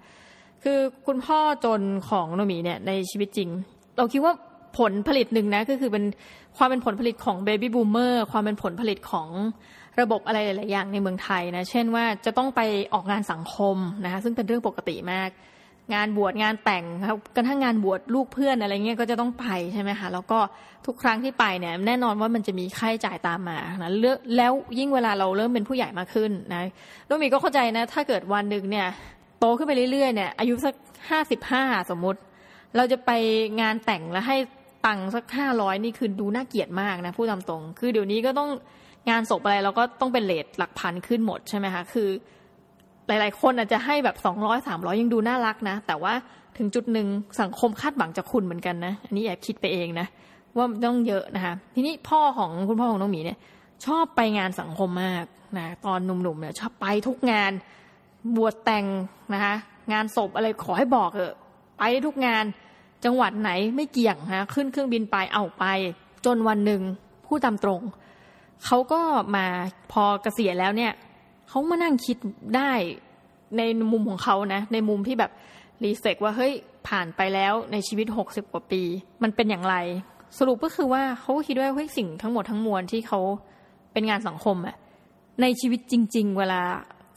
[0.63, 3.49] คือคุณพ่อจนของน้องหมีเนี่ยในชีวิตจริง
[3.97, 4.33] เราคิดว่า
[4.79, 6.05] ผลผลิตหนึ่งนะก็คือเป็น
[6.57, 9.29] ความเป็นผลผลิตของ baby boomer ความเป็นผลผลิตของ
[10.01, 12.61] ระบบอะไรหลาย ๆ อย่างในเมืองไทยนะ เช่นว่าจะต้องไป
[12.95, 15.31] ออกงานสังคมนะคะซึ่งเป็นเรื่องปกติมาก
[15.95, 20.39] งานบวชงานแต่งครับกระทั่งงานบวชลูกเพื่อนอะไรเงี้ยก็จะต้องไปใช่ไหมคะแล้วก็
[20.87, 23.93] ทุกครั้งที่ไปเนี่ยแน่นอนว่ามันจะมีค่าใช้จ่ายตามมานะ
[24.37, 26.63] แล้วยิ่งเวลาเราเริ่มเป็นผู้ใหญ่มากขึ้นนะ
[27.07, 28.87] โดมีก็เข้าใจนะ ถ้าเกิดวันหนึ่งเนี่ย
[29.41, 30.75] โตขึ้นไปเรื่อย ๆ เนี่ยอายุสัก
[31.11, 32.21] ห้าสิบห้าสมมติ
[32.77, 33.11] เราจะไป
[33.61, 34.37] งานแต่งแล้วให้
[34.87, 38.51] ตังค์สักห้าร้อยนี่คือดูน่าเกลียดมากนะพูดตามตรง คือเดี๋ยวนี้ก็ต้อง
[39.11, 42.09] งานศพอะไรเราก็ต้องเป็นเลทหลักพันขึ้นหมดใช่ไหมคะคือ
[43.07, 46.15] หลาย ๆ คนอาจจะให้แบบสองร้อยสามร้อยยังดูน่ารักนะ แต่ว่า
[46.59, 47.09] ถึงจุดหนึ่ง
[47.41, 50.07] สังคมคาดหวังจากคุณเหมือนกันนะ อันนี้แอบคิดไปเองนะ
[50.57, 53.39] ว่าต้องเยอะนะคะ ทีนี้พ่อของคุณพ่อของน้องหมีเนี่ย
[53.87, 55.25] ชอบไปงานสังคมมาก
[55.59, 57.53] นะตอนหนุ่มๆเนี่ยชอบไปทุกงาน
[58.37, 58.87] บวชแต่ง
[59.35, 59.55] นะคะ
[59.93, 61.35] งานศพอะไรขอให้บอกเถอะ
[61.79, 62.45] ไปทุกงาน
[63.05, 65.65] จังหวัดไหนไม่เกี่ยงนะขึ้นเครื่องบินไปเอาไป
[66.27, 66.83] จนวันหนึ่ง
[67.27, 67.81] พูดตามตรง
[68.65, 69.01] เขาก็
[69.37, 69.47] มา
[69.93, 70.93] พอเกษียณแล้วเนี่ย
[71.49, 72.17] เขามานั่งคิด
[72.57, 72.73] ได้
[73.59, 75.31] ในมุมของเขานะ ในมุมที่แบบ
[75.85, 76.53] รีเฟกว่าเฮ้ย
[76.89, 78.83] ผ่านไปแล้วในชีวิตหกสิบกว่าปี
[79.23, 79.77] มันเป็นอย่างไร
[80.39, 83.21] สรุปก็คือว่าเขาคิดว่าเฮ้ยสิ่งทั้งหมดทั้งมวลที่เขา
[83.93, 84.77] เป็นงานสังคมอะ
[85.43, 86.61] ในชีวิตจริง ๆ เวลา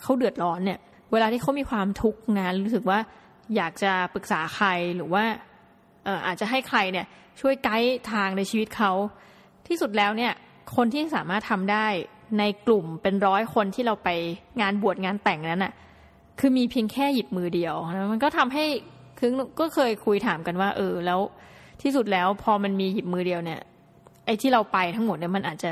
[0.01, 0.79] เขาเดือดร้อนเนี่ย
[1.11, 2.99] เวลาที่เขามีความทุกข์งานรู้สึกว่า
[3.55, 5.23] อยากจะปรึกษาใครหรือว่า
[6.25, 7.05] อาจจะให้ใครเนี่ย
[7.39, 8.91] ช่วยไกด์ทางในชีวิตเขา
[9.67, 10.33] ที่สุดแล้วเนี่ย
[10.75, 11.85] คนที่สามารถทำได้
[12.39, 14.09] ในกลุ่มเป็นร้อยคนที่เราไป
[14.61, 15.73] งานบวชงานแต่งนั้นอะ
[16.39, 18.65] คือมีเพียงแค่หยิบมือเดียวนะมันก็ทำให้
[19.19, 21.19] คือก็เคยคุยถามกันว่า เออ แล้ว
[21.81, 23.59] ที่สุดแล้วพอมันมีหยิบมือเดียวเนี่ย
[24.25, 25.71] ไอ้ที่เราไปทั้งหมดเนี่ยมันอาจจะ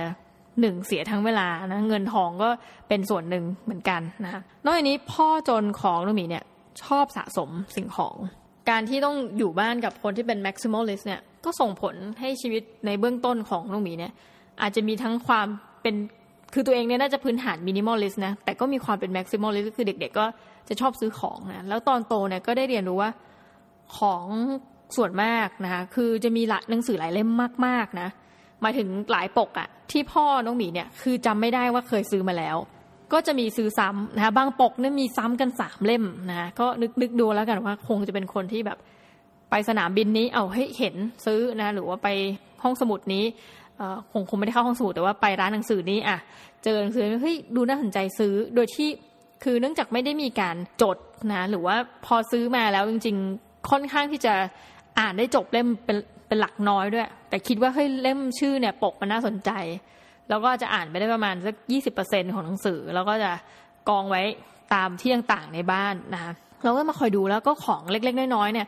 [0.59, 2.49] หนึ่งเสียทั้งเวลานะเงินทองก็
[2.87, 6.43] เป็นส่วนหนึ่งเหมือนกันนะคะนอกจากนี้พ่อจนของลูกหมีเนี่ย
[6.83, 8.15] ชอบสะสมสิ่งของ
[8.69, 14.13] การที่ต้องอยู่บ้านกับคนที่เป็น maximalist เนี่ยก็ส่งผลให้ชีวิตในเบื้องต้นของลูกหมีเนี่ย
[14.61, 15.47] อาจจะมีทั้งความ
[15.81, 15.95] เป็น
[16.53, 20.25] คือตัวเองเนี่ยน่าจะพื้นฐาน minimalist นะแต่ก็มีความเป็น maximalist ก็คือเด็ก ๆ ก็
[20.67, 23.11] จะชอบซื้อของนะแล้วตอนโตเนี่ยก็ได้เรียนรู้ว่า
[23.97, 24.25] ของ
[24.95, 27.29] ส่วนมากนะคะคือจะมีหนังสือหลายเล่ม
[27.65, 28.09] มากๆนะ
[28.63, 32.57] มาถึงหลายปกอะที่พ่อน้องหมีเนี่ยคือจำไม่ได้ว่าเคยซื้อมาแล้ว
[33.13, 38.77] ก็จะมีซื้อซ้ำนะคะบางปกเนี่ยมีซ้ำกันสามเล่มนะก็นึกนึกดูแล้วกันว่าคงจะเป็นคนที่แบบ
[39.49, 40.95] ไปสนามบินนี้เอาให้เห็น
[41.25, 42.07] ซื้อนะหรือว่าไป
[42.63, 43.23] ห้องสมุดนี้
[44.11, 46.17] คงคงไม่ได้เข้าห้องสมุดแต่ว่าไปร้านหนังสือนี้อะ
[46.63, 48.89] เจอหนังสือเฮ้ยดูน่าสนใจซื้อโดยที่
[49.43, 50.97] คือเนื่องจากไม่ได้มีการจด
[51.31, 51.75] นะหรือว่า
[52.05, 54.33] พอซื้อมาแล้วจริง ๆ ค่อนข้างที่จะ
[54.99, 55.97] อ่านได้จบเล่มเป็น
[56.27, 59.51] เป็นหลักน้อยด้วย แต่คิดว่าเฮ้ยเล่มชื่อเนี่ยปกมันน่าสนใจ
[60.29, 63.31] แล้วก็จะอ่านไปได้ประมาณสักยี่สิบเปอร์เซ็นของหนังสือ แล้วก็จะ
[63.89, 64.21] กองไว้
[64.73, 66.31] ตามที่ต่างๆในบ้านนะคะ
[66.63, 68.67] เราก็มาคอยดูแล้วก็ของเล็กๆน้อยๆเนี่ย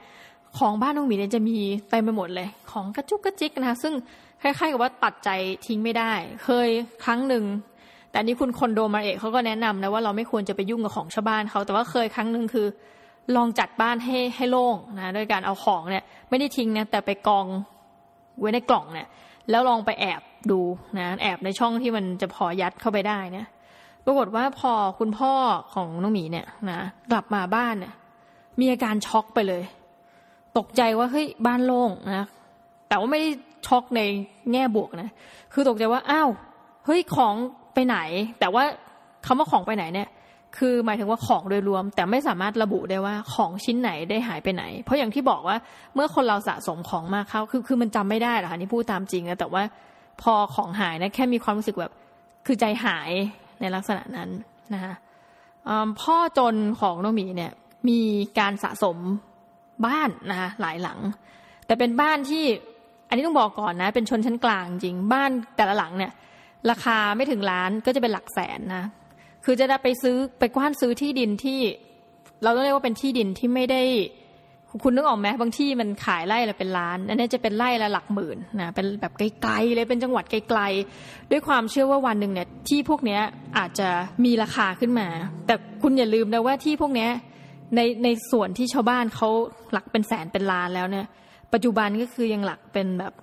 [0.59, 1.57] ของบ้านน้องหมีเนี่ยจะมี
[1.89, 3.93] เต็มไปหมดเลย ของกระจุกกระจิกนะคะซึ่ง
[4.41, 5.29] คล้ายๆกับว่าตัดใจ
[5.67, 6.11] ทิ้งไม่ได้
[6.43, 6.69] เคย
[7.05, 7.43] ครั้งหนึ่ง
[8.11, 12.67] แต่นี้คุณคอนโดมาเอกเขาก็แนะนำนะว่าเราไม่ควรจะไปยุ่งกับของชาวบ้านเขาแต่ว่าเคยครั้งหนึ่งคือ
[13.35, 17.45] ลองจัดบ้านให้ให้โล่งนะโดยการเอาของเนี่ย ไม่ได้ทิ้งนะแต่ไปกอง
[18.39, 19.07] ไว้ในกล่องเนี่ย
[19.49, 20.21] แล้วลองไปแอบ
[20.51, 20.59] ดู
[20.99, 23.47] นะแอบในช่องที่มันจะพอยัดเข้าไปได้เนี่ย
[24.05, 25.33] ปรากฏว่าพอคุณพ่อ
[25.73, 26.79] ของน้องหมีเนี่ยนะ
[27.11, 27.93] กลับมาบ้านเนี่ย
[28.59, 29.63] มีอาการช็อกไปเลย
[30.57, 32.25] ตกใจว่าเฮ้ยบ้านโล่งนะ
[32.87, 33.29] แต่ว่าไม่ได้
[33.65, 34.01] ช็อกใน
[34.51, 35.09] แง่บวกนะ
[35.53, 36.29] คือตกใจว่าอ้าว
[36.85, 37.33] เฮ้ยของ
[37.73, 37.97] ไปไหน
[38.39, 38.63] แต่ว่า
[39.25, 40.09] คำว่าของไปไหนเนี่ย
[40.57, 45.57] คือหมายถึงว่าของโดยรวม แต่ไม่สามารถระบุได้ว่าของชิ้นไหนได้หายไปไหน เพราะอย่างที่บอกว่า
[45.95, 49.63] เมื่อคนเราสะสมของมากเข้าคือคือมันจำไม่ได้หรอกค่ะนี่พูดตามจริงนะแต่ว่า
[50.21, 51.93] พอของหายนะแค่มีความรู้สึกแบบ
[52.45, 53.11] คือใจหาย
[53.59, 54.29] ในลักษณะนั้น
[54.73, 54.93] นะคะ
[56.01, 57.51] พ่อจนของน้องหมีเนี่ย
[57.89, 57.99] มี
[58.39, 58.97] การสะสม
[59.85, 60.99] บ้านนะคะหลายหลัง
[61.65, 62.43] แต่เป็นบ้านที่
[63.09, 66.11] อันนี้ต้องบอกก่อนนะ เป็นชนชั้นกลางจริง บ้านแต่ละหลังเนี่ย
[66.69, 68.85] ราคาไม่ถึงล้านก็จะเป็นหลักแสนนะ
[69.45, 71.59] คือจะได้ไปซื้อไปกว้านซื้อที่ดินที่
[72.43, 73.83] เราต้องเรียกว่าเป็นที่ดินที่ไม่ได้
[74.83, 83.19] คุณนึกออกไหมบางที่มันขายไร่ละเป็นล้านอันนี้จะเป็นไร่ละหลักหมื่นนะเป็นแบบไกลๆเลยเป็นจังหวัดไกลๆด้วยความเชื่อว่าวันหนึ่งเนี่ยที่พวกนี้
[83.57, 83.89] อาจจะ
[84.25, 85.07] มีราคาขึ้นมา
[85.45, 87.07] แต่คุณอย่าลืมนะว่าที่พวกนี้
[87.75, 89.29] ในในส่วนที่ชาวบ้านเขา
[89.71, 91.05] หลักเป็นแสนเป็นล้านแล้วเนี่ย
[91.53, 93.13] ปัจจุบันก็คือยังหลักเป็นแบบ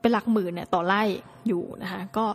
[0.00, 1.02] เป็นหลักหมื่นเนี่ยต่อไร่
[1.48, 2.26] อยู่นะคะก็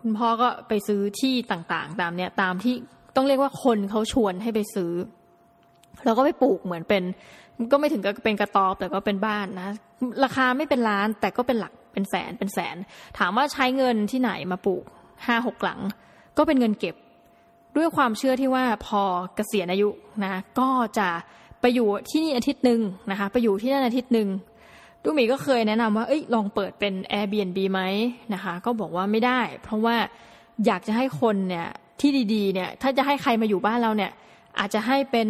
[0.00, 2.74] คุณพ่อก็ไปซื้อที่ต่างๆ ตามเนี่ยตามที่
[3.16, 4.92] ต้องเรียกว่าคนเขาชวนให้ไปซื้อ
[6.04, 7.02] แล้วก็ไปปลูกเหมือนเป็น
[7.72, 9.68] ก็ไม่ถึงกับเป็นกระต๊อบแต่ก็เป็นบ้านนะ
[10.24, 12.76] ราคาไม่เป็นล้านแต่ก็เป็นหลักเป็นแสนเป็นแสน
[13.18, 14.84] ถามว่าใช้เงินที่ไหนมาปลูก
[15.26, 15.80] ห้าหกหลัง
[16.38, 16.94] ก็เป็นเงินเก็บ
[17.76, 19.02] ด้วยความเชื่อที่ว่าพอ
[19.34, 19.88] เกษียณอายุ
[20.24, 21.08] นะก็จะ
[21.60, 24.28] ไปอยู่ที่นี่อาทิตย์หนึ่งนะคะไปอยู่ที่นั่นอาทิตย์หนึ่ง
[25.04, 27.80] ลูกหมีก็เคยแนะนำว่าเอ้ยลองเปิดเป็น Airbnb ไหม
[28.34, 29.96] นะคะ ก็บอกว่าไม่ได้ เพราะว่า
[30.66, 31.68] อยากจะให้คนเนี่ย
[32.00, 34.12] ที่ดีๆเนี่ย ถ้าจะให้ใครมาอยู่บ้านเราเนี่ย
[34.58, 35.28] อาจจะให้เป็น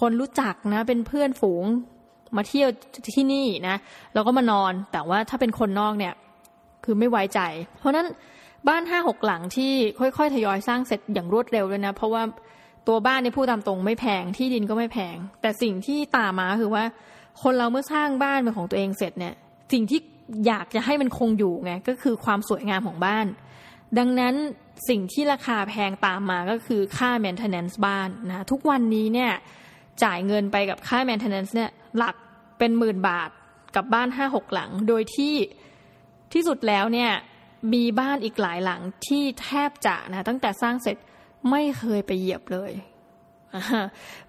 [0.00, 1.64] คนรู้จักนะ เป็นเพื่อนฝูง
[2.36, 2.68] มาเที่ยว
[3.16, 3.76] ที่นี่นะ
[4.14, 6.14] แล้วก็มานอน แต่ว่าถ้าเป็นคนนอกเนี่ย
[6.84, 7.40] คือไม่ไว้ใจ
[7.78, 8.06] เพราะนั้น
[8.68, 12.22] บ้านห้าหกหลังที่ค่อยๆทยอยสร้างเสร็จอย่างรวดเร็วเลยนะ เพราะว่า
[12.88, 16.84] ตัวบ้านในี่พูดตามตรงไม่แพงที่ดินก็ไม่แพง แต่สิ่งที่ตามมาคือว่า
[17.42, 19.34] คนเราเมื่อสร้างบ้านเป็นของตัวเองเสร็จเนี่ย
[19.72, 20.00] สิ่งที่
[20.46, 23.26] อยากจะให้มันคงอยู่ไงก็คือความสวยงามของบ้าน
[23.98, 24.34] ดังนั้น
[24.88, 29.32] สิ่งที่ราคาแพงตามมาก็คือค่า maintenance บ้านนะทุกวันนี้เนี่ย
[30.02, 32.16] จ่ายเงินไปกับค่า maintenance เนี่ยหลัก
[32.58, 33.30] เป็นหมื่นบาท
[33.76, 35.34] กับบ้านห้าหกหลัง โดยที่
[36.32, 37.10] ที่สุดแล้วเนี่ย
[37.74, 40.96] มีบ้านอีกหลายหลังที่แทบจะนะตั้งแต่สร้างเสร็จ
[41.50, 42.72] ไม่เคยไปเหยียบเลย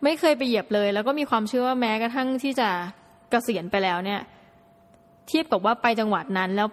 [0.03, 2.69] ไม่เคยไปเหยียบเลย แล้วก็มีความเชื่อว่าแม้กระทั่งที่จะ
[3.33, 4.19] กะเกษียณไปแล้วเนี่ย
[5.27, 6.69] เทียบกับว่าไปจังหวัดนั้นแล้ว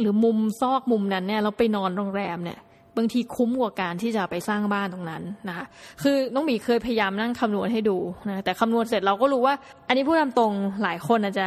[0.00, 2.58] หรือมุมซอกมุมนั้นเนี่ย เราไปนอนโรงแรมเนี่ย
[2.96, 5.66] บางทีคุ้มกว่าการที่จะไปสร้างบ้านตรงนั้นนะคะ
[6.02, 7.96] คือน้องหมีเคยพยายามนั่งคำนวณให้ดู
[8.28, 9.54] นะแต่คำนวณเสร็จเราก็รู้ว่า
[9.88, 10.52] อันนี้พูดตามตรง
[10.82, 11.46] หลายคนอาจจะ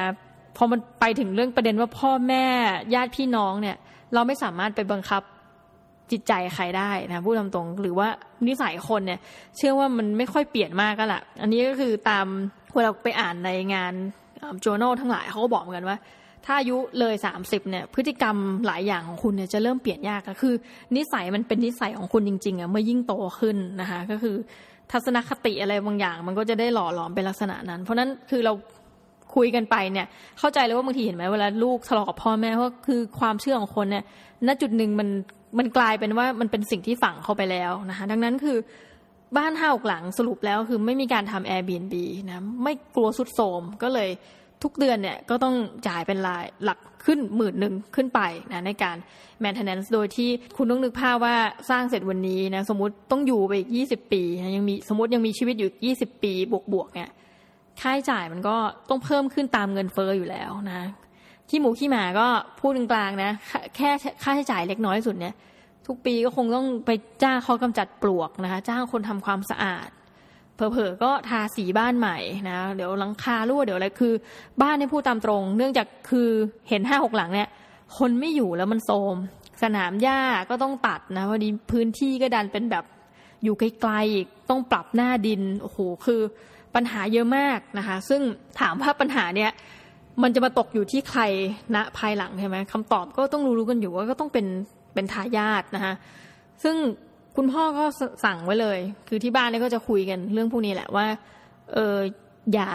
[0.57, 2.45] พอมันไปถึงเรื่องประเด็นว่าพ่อแม่
[2.95, 3.77] ญาติพี่น้องเนี่ย
[4.13, 5.21] เราไม่สามารถไปบังคับ
[6.11, 8.07] จิตใจใครได้นะพูดตามตรงหรือว่า
[8.47, 9.19] นิสัยคนเนี่ย
[9.57, 12.27] เชื่อว่ามันไม่ค่อยเปลี่ยนมากก็แหละอันนี้ก็คือตาม
[12.75, 13.93] เวลาไปอ่านในงาน
[14.63, 15.97] จูโนทั้งหลายเขาก็บอกเหมือนกันว่า
[16.45, 18.35] ถ้าอายุเลยสามสิบเนี่ย พฤติกรรม
[18.65, 20.55] หลายอย่างของคุณเนี่ยจะเริ่มเปลี่ยนยากก็คือ
[20.95, 24.35] นิสัยมันเป็นนิสัยของคุณจริงๆอะเมื่อยิ่งโตขึ้นนะคะก็คือ
[24.91, 28.53] ทัศนคติอะไรบางอย่าง มันก็จะได้หล่อหลอมเป็นลักษณะนั้น เพราะนั้นคือเรา
[29.35, 30.07] คุยกันไปเนี่ย
[30.39, 34.03] เข้าใจเลยว่าบางทีเห็นไหมเวลาลูกทะเลาะกับพ่อแม่เพราะคือความเชื่อของคนเนี่ย
[34.47, 35.09] ณจุดหนึ่งมัน
[35.57, 38.57] มันกลายเป็นว่ามันเป็นสิ่งที่ฝังเข้าไปแล้วนะคะดังนั้นคือ
[39.37, 41.95] บ้านห้าหลังสรุปแล้วคือไม่มีการทำ Airbnb
[42.29, 44.09] นะไม่กลัวสุดโทมก็เลย
[44.63, 45.55] ทุกเดือนเนี่ยก็ต้อง
[45.87, 48.21] จ่ายเป็นรายหลักขึ้นหมื่นหนึ่งขึ้นไป
[48.51, 48.95] นะในการ
[49.43, 51.35] maintenance โดยที่คุณต้องนึกภาพว่า
[51.69, 56.33] สร้างเสร็จวันนี้นะสมมติต้องอยู่ไปอีกยี่สิบปีนะยังมีสมมติยังมีชีวิตอยู่ยี่สิบปี
[56.73, 57.09] บวกๆเนี่ย
[57.81, 58.55] ค่าใช้จ่ายมันก็
[58.89, 60.81] ต้องเพิ่มขึ้นตามเงินเฟอ้ออยู่แล้วนะ
[61.49, 62.27] ขี้หมูขี้หมาก็
[62.59, 63.31] พูดกลางๆนะ
[63.75, 63.89] แค่
[64.23, 65.35] ค่าใช้จ่ายเล็กน้อยสุดเนี่ย
[65.87, 66.91] ทุกปีก็คงต้องไป
[67.23, 69.89] จ้างเขากำจัดปลวกนะคะ จ้างคนทำความสะอาด
[70.55, 72.17] เผลอๆก็ทาสีบ้านใหม่
[72.49, 74.13] นะ เดี๋ยวหลังคารั่วเดี๋ยวอะไรคือ
[74.61, 76.29] บ้านในี่พูดตามตรง เนื่องจากคือ
[76.69, 77.49] เห็นห้าหกหลังเนี่ย
[77.97, 79.15] คนไม่อยู่แล้วมันโทม
[79.63, 82.85] สนามหญ้าก็ต้องตัดนะพอดีพื้นที่ก็ดันเป็นแบบ
[83.43, 86.21] อยู่ไกลๆอีกต้องปรับหน้าดินโอ้โหคือ
[86.75, 88.21] ปัญหาเยอะมากนะคะ ซึ่ง
[88.59, 89.51] ถามว่าปัญหาเนี่ย
[90.23, 91.21] มันจะมาตกอยู่ที่ใคร
[91.75, 94.45] ณภายหลังใช่ไหมคำตอบก็ต้องรู้ๆกันอยู่ว่าก็ต้องเป็น
[94.93, 95.93] เป็นทายาทนะคะ
[96.63, 96.75] ซึ่ง
[97.35, 97.83] คุณพ่อก็
[98.23, 101.05] สั่งไว้เลย คือที่บ้านเนี่ยก็จะคุยกันเรื่องพวกนี้แหละว่า
[101.73, 101.97] เออ
[102.53, 102.69] อย่า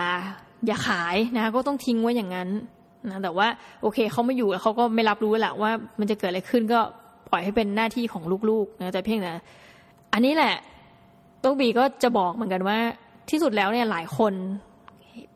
[0.66, 2.48] อย่าขายนะก็ต้องทิ้งไว้อย่างนั้น
[3.10, 3.46] นะแต่ว่า
[3.82, 5.70] โอเคเขาไม่อยู่แล้วเขาก็ไม่รับรู้แหละว่า
[6.00, 6.80] มันจะเกิดอะไรขึ้นก็
[7.30, 9.32] ปล่อยให้เป็นหน้าที่ของลูกๆนะแต่เพียงแต่
[10.12, 10.54] อันนี้แหละ
[11.44, 12.78] ต้องบีก็จะบอกเหมือนกันว่า
[13.30, 14.32] ที่สุดแล้วเนี่ยหลายคน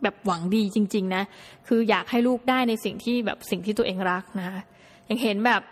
[0.03, 1.23] แบบหวังดีจริง ๆ นะ
[1.67, 4.49] คืออยากให้ลูกได้ในสิ่งที่แบบสิ่งที่ตัวเองรักนะ
[5.07, 5.63] อย่างเห็นแบบ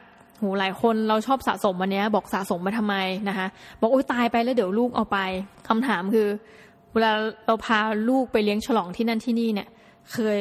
[0.41, 2.97] หูหลายคนเราชอบสะสมวันนี้บอกสะสมมาทำไม
[3.29, 3.47] นะคะ
[3.81, 5.19] บอกโอ้ยตายไปแล้วเดี๋ยวลูกเอาไป
[5.69, 6.29] คำถามคือ
[6.93, 7.13] เวลา
[7.47, 7.79] เราพา
[8.11, 9.69] ลูกไปเลี้ยงฉลองที่นั่นที่นี่เนี่ย
[10.13, 10.41] เคย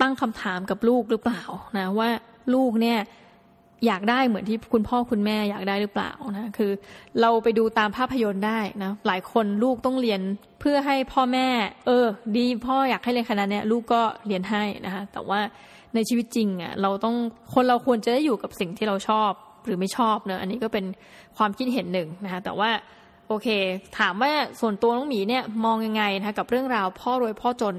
[0.00, 1.42] ตั้งคำถามกับลูกหรือเปล่า
[1.78, 2.08] นะว่า
[2.54, 2.98] ลูกเนี่ย
[3.86, 6.70] อยากได้เหมือนที่คุณพ่อคุณแม่อยากได้หรือเปล่านะคือ
[7.20, 10.20] เราไปดูตามภาพยนตร์ได้นะหลายคนลูกต้องเรียน
[10.60, 11.48] เพื่อให้พ่อแม่
[11.86, 12.06] เออ
[12.36, 15.40] ดีพ่ออยากให้เรียนคณะเนี้ยลูกก็เรียนให้นะคะแต่ว่า
[15.94, 17.16] ในชีวิตจริงอะเราต้อง
[17.54, 19.30] คนเราควรจะได้อยู่กับสิ่งที่เราชอบ
[19.66, 20.84] หรือไม่ชอบเนอะอันนี้ก็เป็น
[21.36, 22.70] ความคิดเห็นหนึ่งนะคะแต่ว่า
[23.28, 23.48] โอเค
[23.98, 27.76] ถามว่าส่วนตัวน้องหมีเนี่ยมองยังไงนะคะกับเรื่องราวพ่อรวยพ่อจน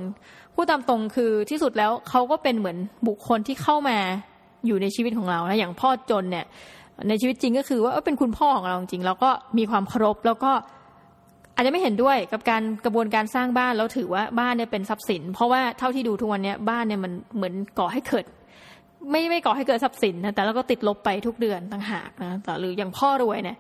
[0.54, 2.78] พูดตามตรงคือที่สุดแล้วเขาก็เป็นเหมือน
[3.08, 3.98] บุคคลที่เข้ามา
[4.68, 6.46] อยู่ในชีวิตของเรานะอย่างพ่อจนเนี่ย
[7.10, 10.52] ในชีวิตจริงก็คือว่าเป็นคุณพ่อของเราจริงเราก็มีความเคารพแล้วก็
[11.56, 18.26] อาจจะไม่เห็นด้วยกับการกระบวนการสร้างบ้านแล้วถือว่าบ้านเนี่ยเป็นทรัพย์สิน เพราะว่าเท่าที่ดูทุกวันนี้บ้านเนี่ยมันเหมือนก่อให้เกิด
[19.12, 23.58] ไม่ไม่ก่อให้เกิดทรัพย์สินนะแต่แล้วก็ติดลบไปทุกเดือนต่างหากนะแต่หรืออย่างพ่อรวยเนี่ย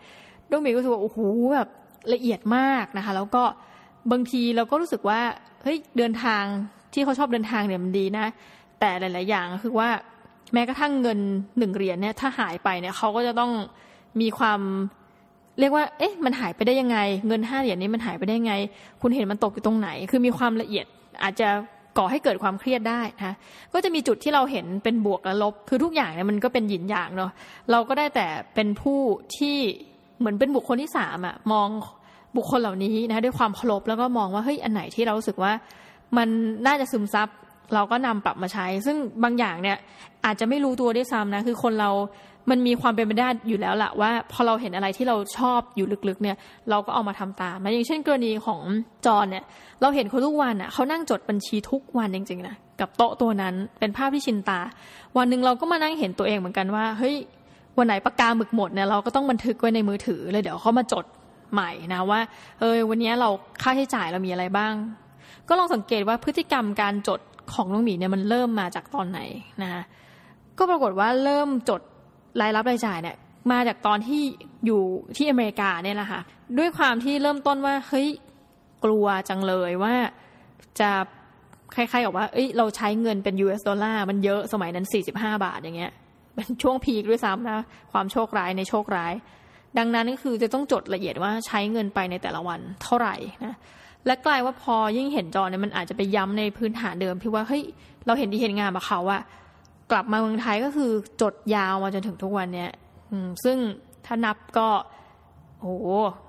[0.49, 1.19] ดวงมีก็รู้สึกว่าโอ้โห
[1.55, 1.69] แบบ
[2.13, 3.43] ละเอียดมากนะคะ แล้วก็
[4.11, 5.19] บางทีเราก็รู้สึกว่า
[5.63, 6.43] เฮ้ยเดินทาง
[6.93, 8.25] ที่เขาชอบเดินทางเนี่ยมันดีนะ
[8.79, 9.89] แต่หลาย ๆ อย่างคือว่า
[10.55, 11.19] แม้กระทั่งเงิน
[11.57, 13.51] หนึ่งเหรียญเนี่ยถ้าหายไปเนี่ยเขาก็จะต้อง
[14.21, 14.59] มีความ
[15.59, 16.97] เรียกว่า เอ๊ะ มันหายไปได้ยังไง
[17.27, 18.53] เงินห้าเหรียญนี้มันหายไปได้ยังไง
[19.01, 20.85] คุณเห็นมันตกอยู่ตรงไหน คือมีความละเอียด
[21.23, 21.49] อาจจะ
[21.97, 23.35] ก่อให้เกิดความเครียดได้นะ
[23.73, 27.31] ก็จะมีจุดที่เราเห็นเป็นบวกและลบ คือทุกอย่างเนี่ยมันก็เป็นหยินอย่างเนาะ
[27.71, 28.99] เราก็ได้แต่เป็นผู้
[29.37, 29.55] ที่
[30.19, 31.67] เหมือนเป็นบุคคลที่สามอะมอง
[32.37, 35.51] บุคคลเหล่านี้นะด้วยความเคารพแล้วก็มองว่าเฮ้ยอันไหนที่เรารู้สึกว่า
[36.17, 36.27] มัน
[36.67, 37.27] น่าจะซึมซับ
[37.73, 39.77] เราก็นำปรับมาใช้ ซึ่งบางอย่างเนี่ย
[40.25, 41.91] อาจจะไม่รู้ตัวด้วยซ้ำนะคือคนเรา
[42.51, 46.37] มันมีความเป็นไปได้อยู่แล้วละว่า พอเราเห็นอะไรที่เราชอบอยู่ลึกๆ เนี่ย
[46.69, 48.61] เราก็เอามาทำตามนะอย่างเช่น กรณีของ
[49.05, 49.43] จอนเนี่ย
[49.81, 54.59] เราเห็นเขาทุกวันอะเขานั่งจดบัญชีทุกวันจริงๆนะกับโต๊ะตัวนั้นเป็นภาพที่ชินตา
[55.17, 57.15] วันหนึ่งเราก็มานั่งเห็นตัวเองเหมือนกันว่าเฮ้ย
[57.77, 61.05] วันไหนปากกาหมึกหมดเนี่ยเราก็ต้องบันทึกไว้ในมือถือเลยเดี๋ยวเขามาจด
[61.53, 62.19] ใหม่นะว่า
[62.59, 63.29] เออวันนี้เรา
[63.61, 64.73] ค่าใช้จ่ายเรามีอะไรบ้าง
[65.47, 67.19] ก็ลองสังเกตว่าพฤติกรรมการจด
[67.53, 69.19] ของน้องหมีเนี่ยมันเริ่มมาจากตอนไหน
[69.63, 69.83] นะ
[70.57, 71.81] ก็ปรากฏว่าเริ่มจด
[72.41, 73.15] รายรับรายจ่ายเนี่ย
[73.51, 74.21] มาจากตอนที่
[74.65, 74.81] อยู่
[75.17, 76.21] ที่อเมริกาเนี่ยแหละค่ะ
[76.57, 78.07] ด้วยความที่เริ่มต้นว่าเฮ้ย
[78.85, 79.93] กลัวจังเลยว่า
[80.79, 80.91] จะ
[81.75, 84.85] คล้ายๆกับว่าเอ้ยเราใช้เงินเป็น US ดอลลาร์มันเยอะสมัยนั้น
[85.15, 85.93] 45 บาทอย่างเงี้ย
[86.35, 89.13] เป็นช่วงพีคด้วยซ้ำนะความโชคร้ายในโชคร้าย
[89.77, 93.15] ดังนั้นก็คือจะต้องจดละเอียดว่าใช้เงินไปในแต่ละวันเท่าไหร่
[93.45, 93.53] นะ
[94.05, 97.63] และกลายว่าพอยิ่งเห็นจอเนี่ยมันอาจจะไปย้ำในพื้นฐานเดิมที่ว่าเฮ้ย
[98.05, 99.21] เราเห็นดีเห็นงามกับเขาอะ
[99.91, 100.91] กลับมาเมืองไทยก็คือ
[101.21, 102.71] จดยาวมาจนถึงทุกวันเนี้ย
[103.43, 103.57] ซึ่ง
[104.05, 104.67] ถ้านับก็
[105.59, 105.73] โอ้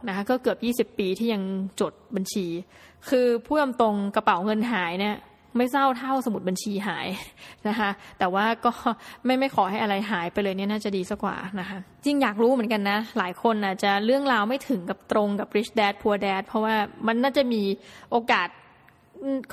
[0.09, 1.43] นะคะก็เกือบ 20 ปีที่ยัง
[1.81, 2.47] จดบัญชี
[3.09, 5.16] คือพูดตรงกระเป๋าเงินหายเนี่ย
[5.59, 7.07] ไม่เศร้าเท่าสมุดบัญชีหาย
[7.69, 8.73] นะคะแต่ว่าก็
[9.25, 16.75] ไม่ไม่ขอให้อะไรหายไปเลยเนี่ยน่าจะดีสักกว่านะคะจริงอยากรู้เหมือนกันนะ หลายคนอาจจะเรื่องราวไม่ถึงกับตรงกับ rich dad poor dad เพราะว่า
[17.07, 17.63] มันน่าจะมี
[18.11, 18.49] โอกาส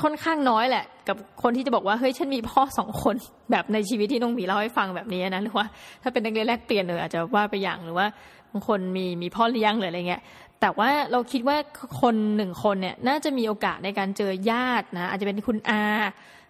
[0.01, 3.16] ค่อนข้างน้อยแหละ กับคนที่จะบอกว่าเฮ้ยฉันมีพ่อสองคน
[3.51, 5.66] แบบในชีวิตที่น้องหมีเล่าให้ฟังแบบนี้นะหรือว่า
[6.03, 8.07] ถ้าเป็นนักเรียนแลกเปลี่ยนเอออาจจะว่าไปอย่างหรือว่า
[8.51, 10.22] บางคนมีมีพ่อเลี้ยงหรืออะไรเงี้ย
[10.61, 11.57] แต่ว่าเราคิดว่า
[12.01, 15.84] คนหนึ่งคนเนี่ยน่าจะมีโอกาสในการเจอญาตินะอาจจะเป็นคุณอา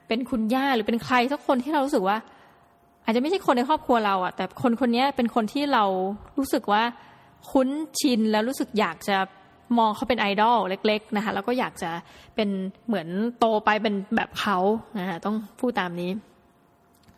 [0.08, 2.18] เป็นคุณย่าหรือเป็นใครสักคนที่เรารู้สึกว่า
[3.06, 5.84] อาจจะไม่ใช่คนในครอบครัวเราอะแต่คนคนนี้เป็นคนที่เรา
[6.38, 6.84] รู้สึกว่า
[7.52, 9.18] คุ้นชินแล้วรู้สึกอยากจะ
[9.80, 11.92] มองเขาเป็นไอดอลเล็ก ๆนะคะ แล้วก็อยากจะ
[12.36, 12.50] เป็น
[12.88, 13.08] เหมือน
[13.40, 14.58] โตไปเป็นแบบเขา
[15.00, 16.12] นะต้องพูดตามนี้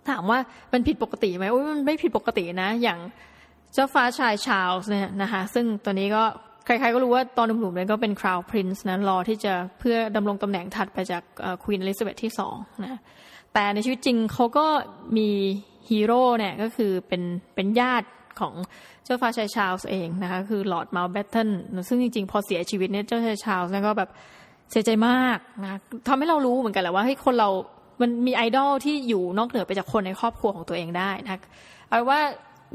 [0.09, 0.39] ถามว่า
[0.73, 2.99] มันผิดปกติไหมโอ้ยมันไม่ผิดปกตินะ อย่าง
[3.73, 6.23] เจ้าฟ้าชายชาลส์เนี่ยนะคะ ซึ่งตัวนี้ก็
[6.65, 11.23] ใครๆก็รู้ว่าตอนหนุ่มๆเนี่ยก็เป็นคราวพรินซ์นะรอที่จะเพื่อดำรงตำแหน่งถัดไปจาก
[11.63, 12.99] Queen Elizabeth ที่สองนะ
[13.53, 14.65] แต่ในชีวิตจริงเขาก็
[15.17, 15.29] มี
[15.89, 17.21] ฮีโร่เนี่ยก็คือเป็น
[17.55, 18.07] เป็นญาติ
[18.41, 18.53] ของ
[19.03, 21.49] เจ้าฟ้าชายชาลส์เองนะคะคือลอร์ดเมานต์แบ็ตเทน
[21.87, 24.09] ซึ่งจริงๆ พอเสียชีวิตเนี่ยเจ้าชายชาลส์ก็แบบ
[24.71, 27.49] เสียใจมากนะทำให้เรารู้เหมือนกันแหละว่าให้คนเรา
[28.01, 31.39] มันมีไอดอลที่อยู่นอกเหนือไปจากคนในครอบครัวของตัวเองได้นะ
[31.89, 32.19] เอาว่า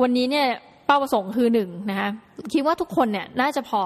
[0.02, 0.46] วันนี้เนี่ย
[0.86, 2.08] เป้าประสงค์คือหนึ่งนะคะ
[2.52, 3.82] คิดว่าทุกคนเนี่ยน่าจะพอ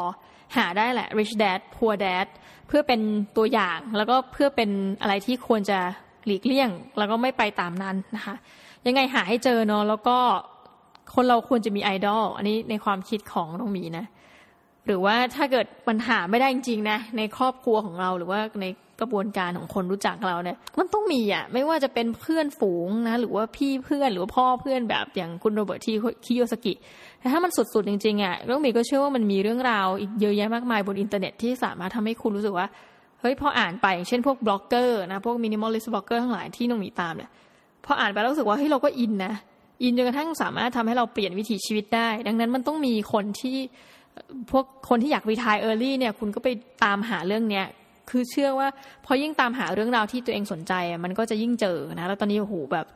[0.57, 2.27] หาได้แหละ rich dad poor dad
[2.68, 3.01] เพื่อเป็น
[3.37, 4.70] ตัวอย่างแล้วก็เพื่อเป็น
[5.01, 5.79] อะไรที่ควรจะ
[6.27, 8.35] หลีกเลี่ยง แล้วก็ไม่ไปตามนั้นนะคะ
[8.87, 10.18] ยังไงหาให้เจอเนาะแล้วก็
[11.14, 14.06] คนเราควรจะมีไอดอลอันนี้ในความคิดของน้องมีนะ
[14.86, 18.66] หรือว่าถ้าเกิดปัญหาไม่ได้จริงๆนะ ในครอบครัวของเราหรือว่าใน
[19.00, 25.94] กระบวนการของคนรู้จักเราเนี่ยมันต้องมีอะไม่ว่าจะเป็นเพื่อนฝูงนะ หรือว่าพี่เพื่อนหรือว่าพ่อเพื่อนแบบอย่างคุณโรเบิร์ตที่
[26.24, 26.72] คิโยซากิ
[27.18, 32.66] แต่ถ้ามันสุดๆจริงๆอะน้องมีก็เชื่อว่ามันมีเรื่องราวอีกเยอะแยะมากมายบนอินเทอร์เน็ตที่สามารถทำให้คุณรู้สึกว่า
[33.20, 37.30] เฮ้ยพออ่านไปเช่นพวกบล็อกเกอร์นะพวก minimalist blogger ทั้งหลายที่น้องมีตามเนี่ย
[37.84, 39.32] พออ่านไปแล้วรู้สึกว่าเฮ้ยเราก็อินนะ
[39.83, 43.57] อินจนกระทั่งสามารถทำให้เราเปลี่ยนวิถีชีวิตได้ ดังนั้นมันต้องมีคนที่
[44.51, 46.49] พวกคนที่อยาก retire early เนี่ยคุณก็ไป
[46.85, 47.66] ตามหาเรื่องเนี้ย
[48.11, 48.68] คือเชื่อว่า
[49.05, 50.72] พอยิ่งตามหาเรื่องราวที่ตัวเองสนใจ
[51.05, 52.87] มันก็จะยิ่งเจอนะแล้วตอนนี้โอ้โหแบบ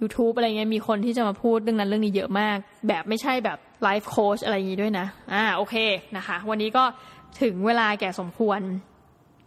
[0.00, 2.56] YouTube อะไรเงี้ยมีคนที่จะมาพูดเรื่องนั้นเรื่องนี้เยอะมาก
[2.88, 5.74] แบบไม่ใช่แบบไลฟ์โค้ชอะไรอย่างนี้ด้วยนะอ่าโอเค
[6.16, 6.84] นะคะ วันนี้ก็
[7.42, 8.60] ถึงเวลาแก่สมควร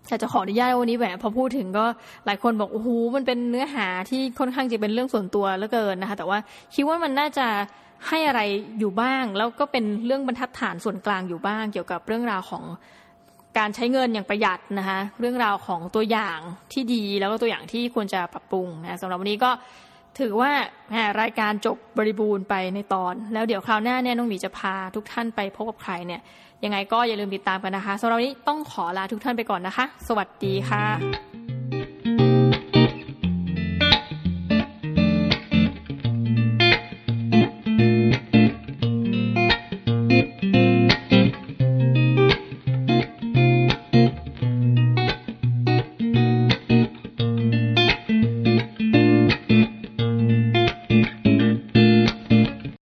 [0.08, 1.86] แต่จะขออนุญาตวันนี้แหวพอพูดถึงก็
[2.26, 6.38] หลายคนบอกโอ้โหมันเป็นเนื้อหาที่ค่อนข้างจะเป็นเรื่องส่วนตัวเหลือเกินนะคะ แต่ว่า
[6.76, 7.47] คิดว่ามันน่าจะ
[8.08, 8.41] ให้อะไร
[8.80, 12.64] อยู่บ้าง แล้วก็เป็นเรื่องบรรทัดฐานส่วนกลางอยู่บ้าง เกี่ยวกับเรื่องราวของ
[13.58, 16.38] การใช้เงินอย่างประหยัดนะคะเรื่องราวของตัวอย่าง
[16.74, 19.52] ที่ดีแล้วก็ตัวอย่างที่ควรจะปรับปรุงนะสำหรับวันนี้ก็
[20.20, 20.52] ถือว่า
[21.22, 26.22] รายการจบบริบูรณ์ไปในตอน แล้วเดี๋ยวคราวหน้าเนี่ยน้องหมีจะพาทุกท่านไปพบกับใครเนี่ย
[26.64, 31.51] ยังไงก็อย่าลืมติดตามกันนะคะสำหรับวันนี้ต้องขอลาทุกท่านไปก่อนนะคะ สวัสดีค่ะ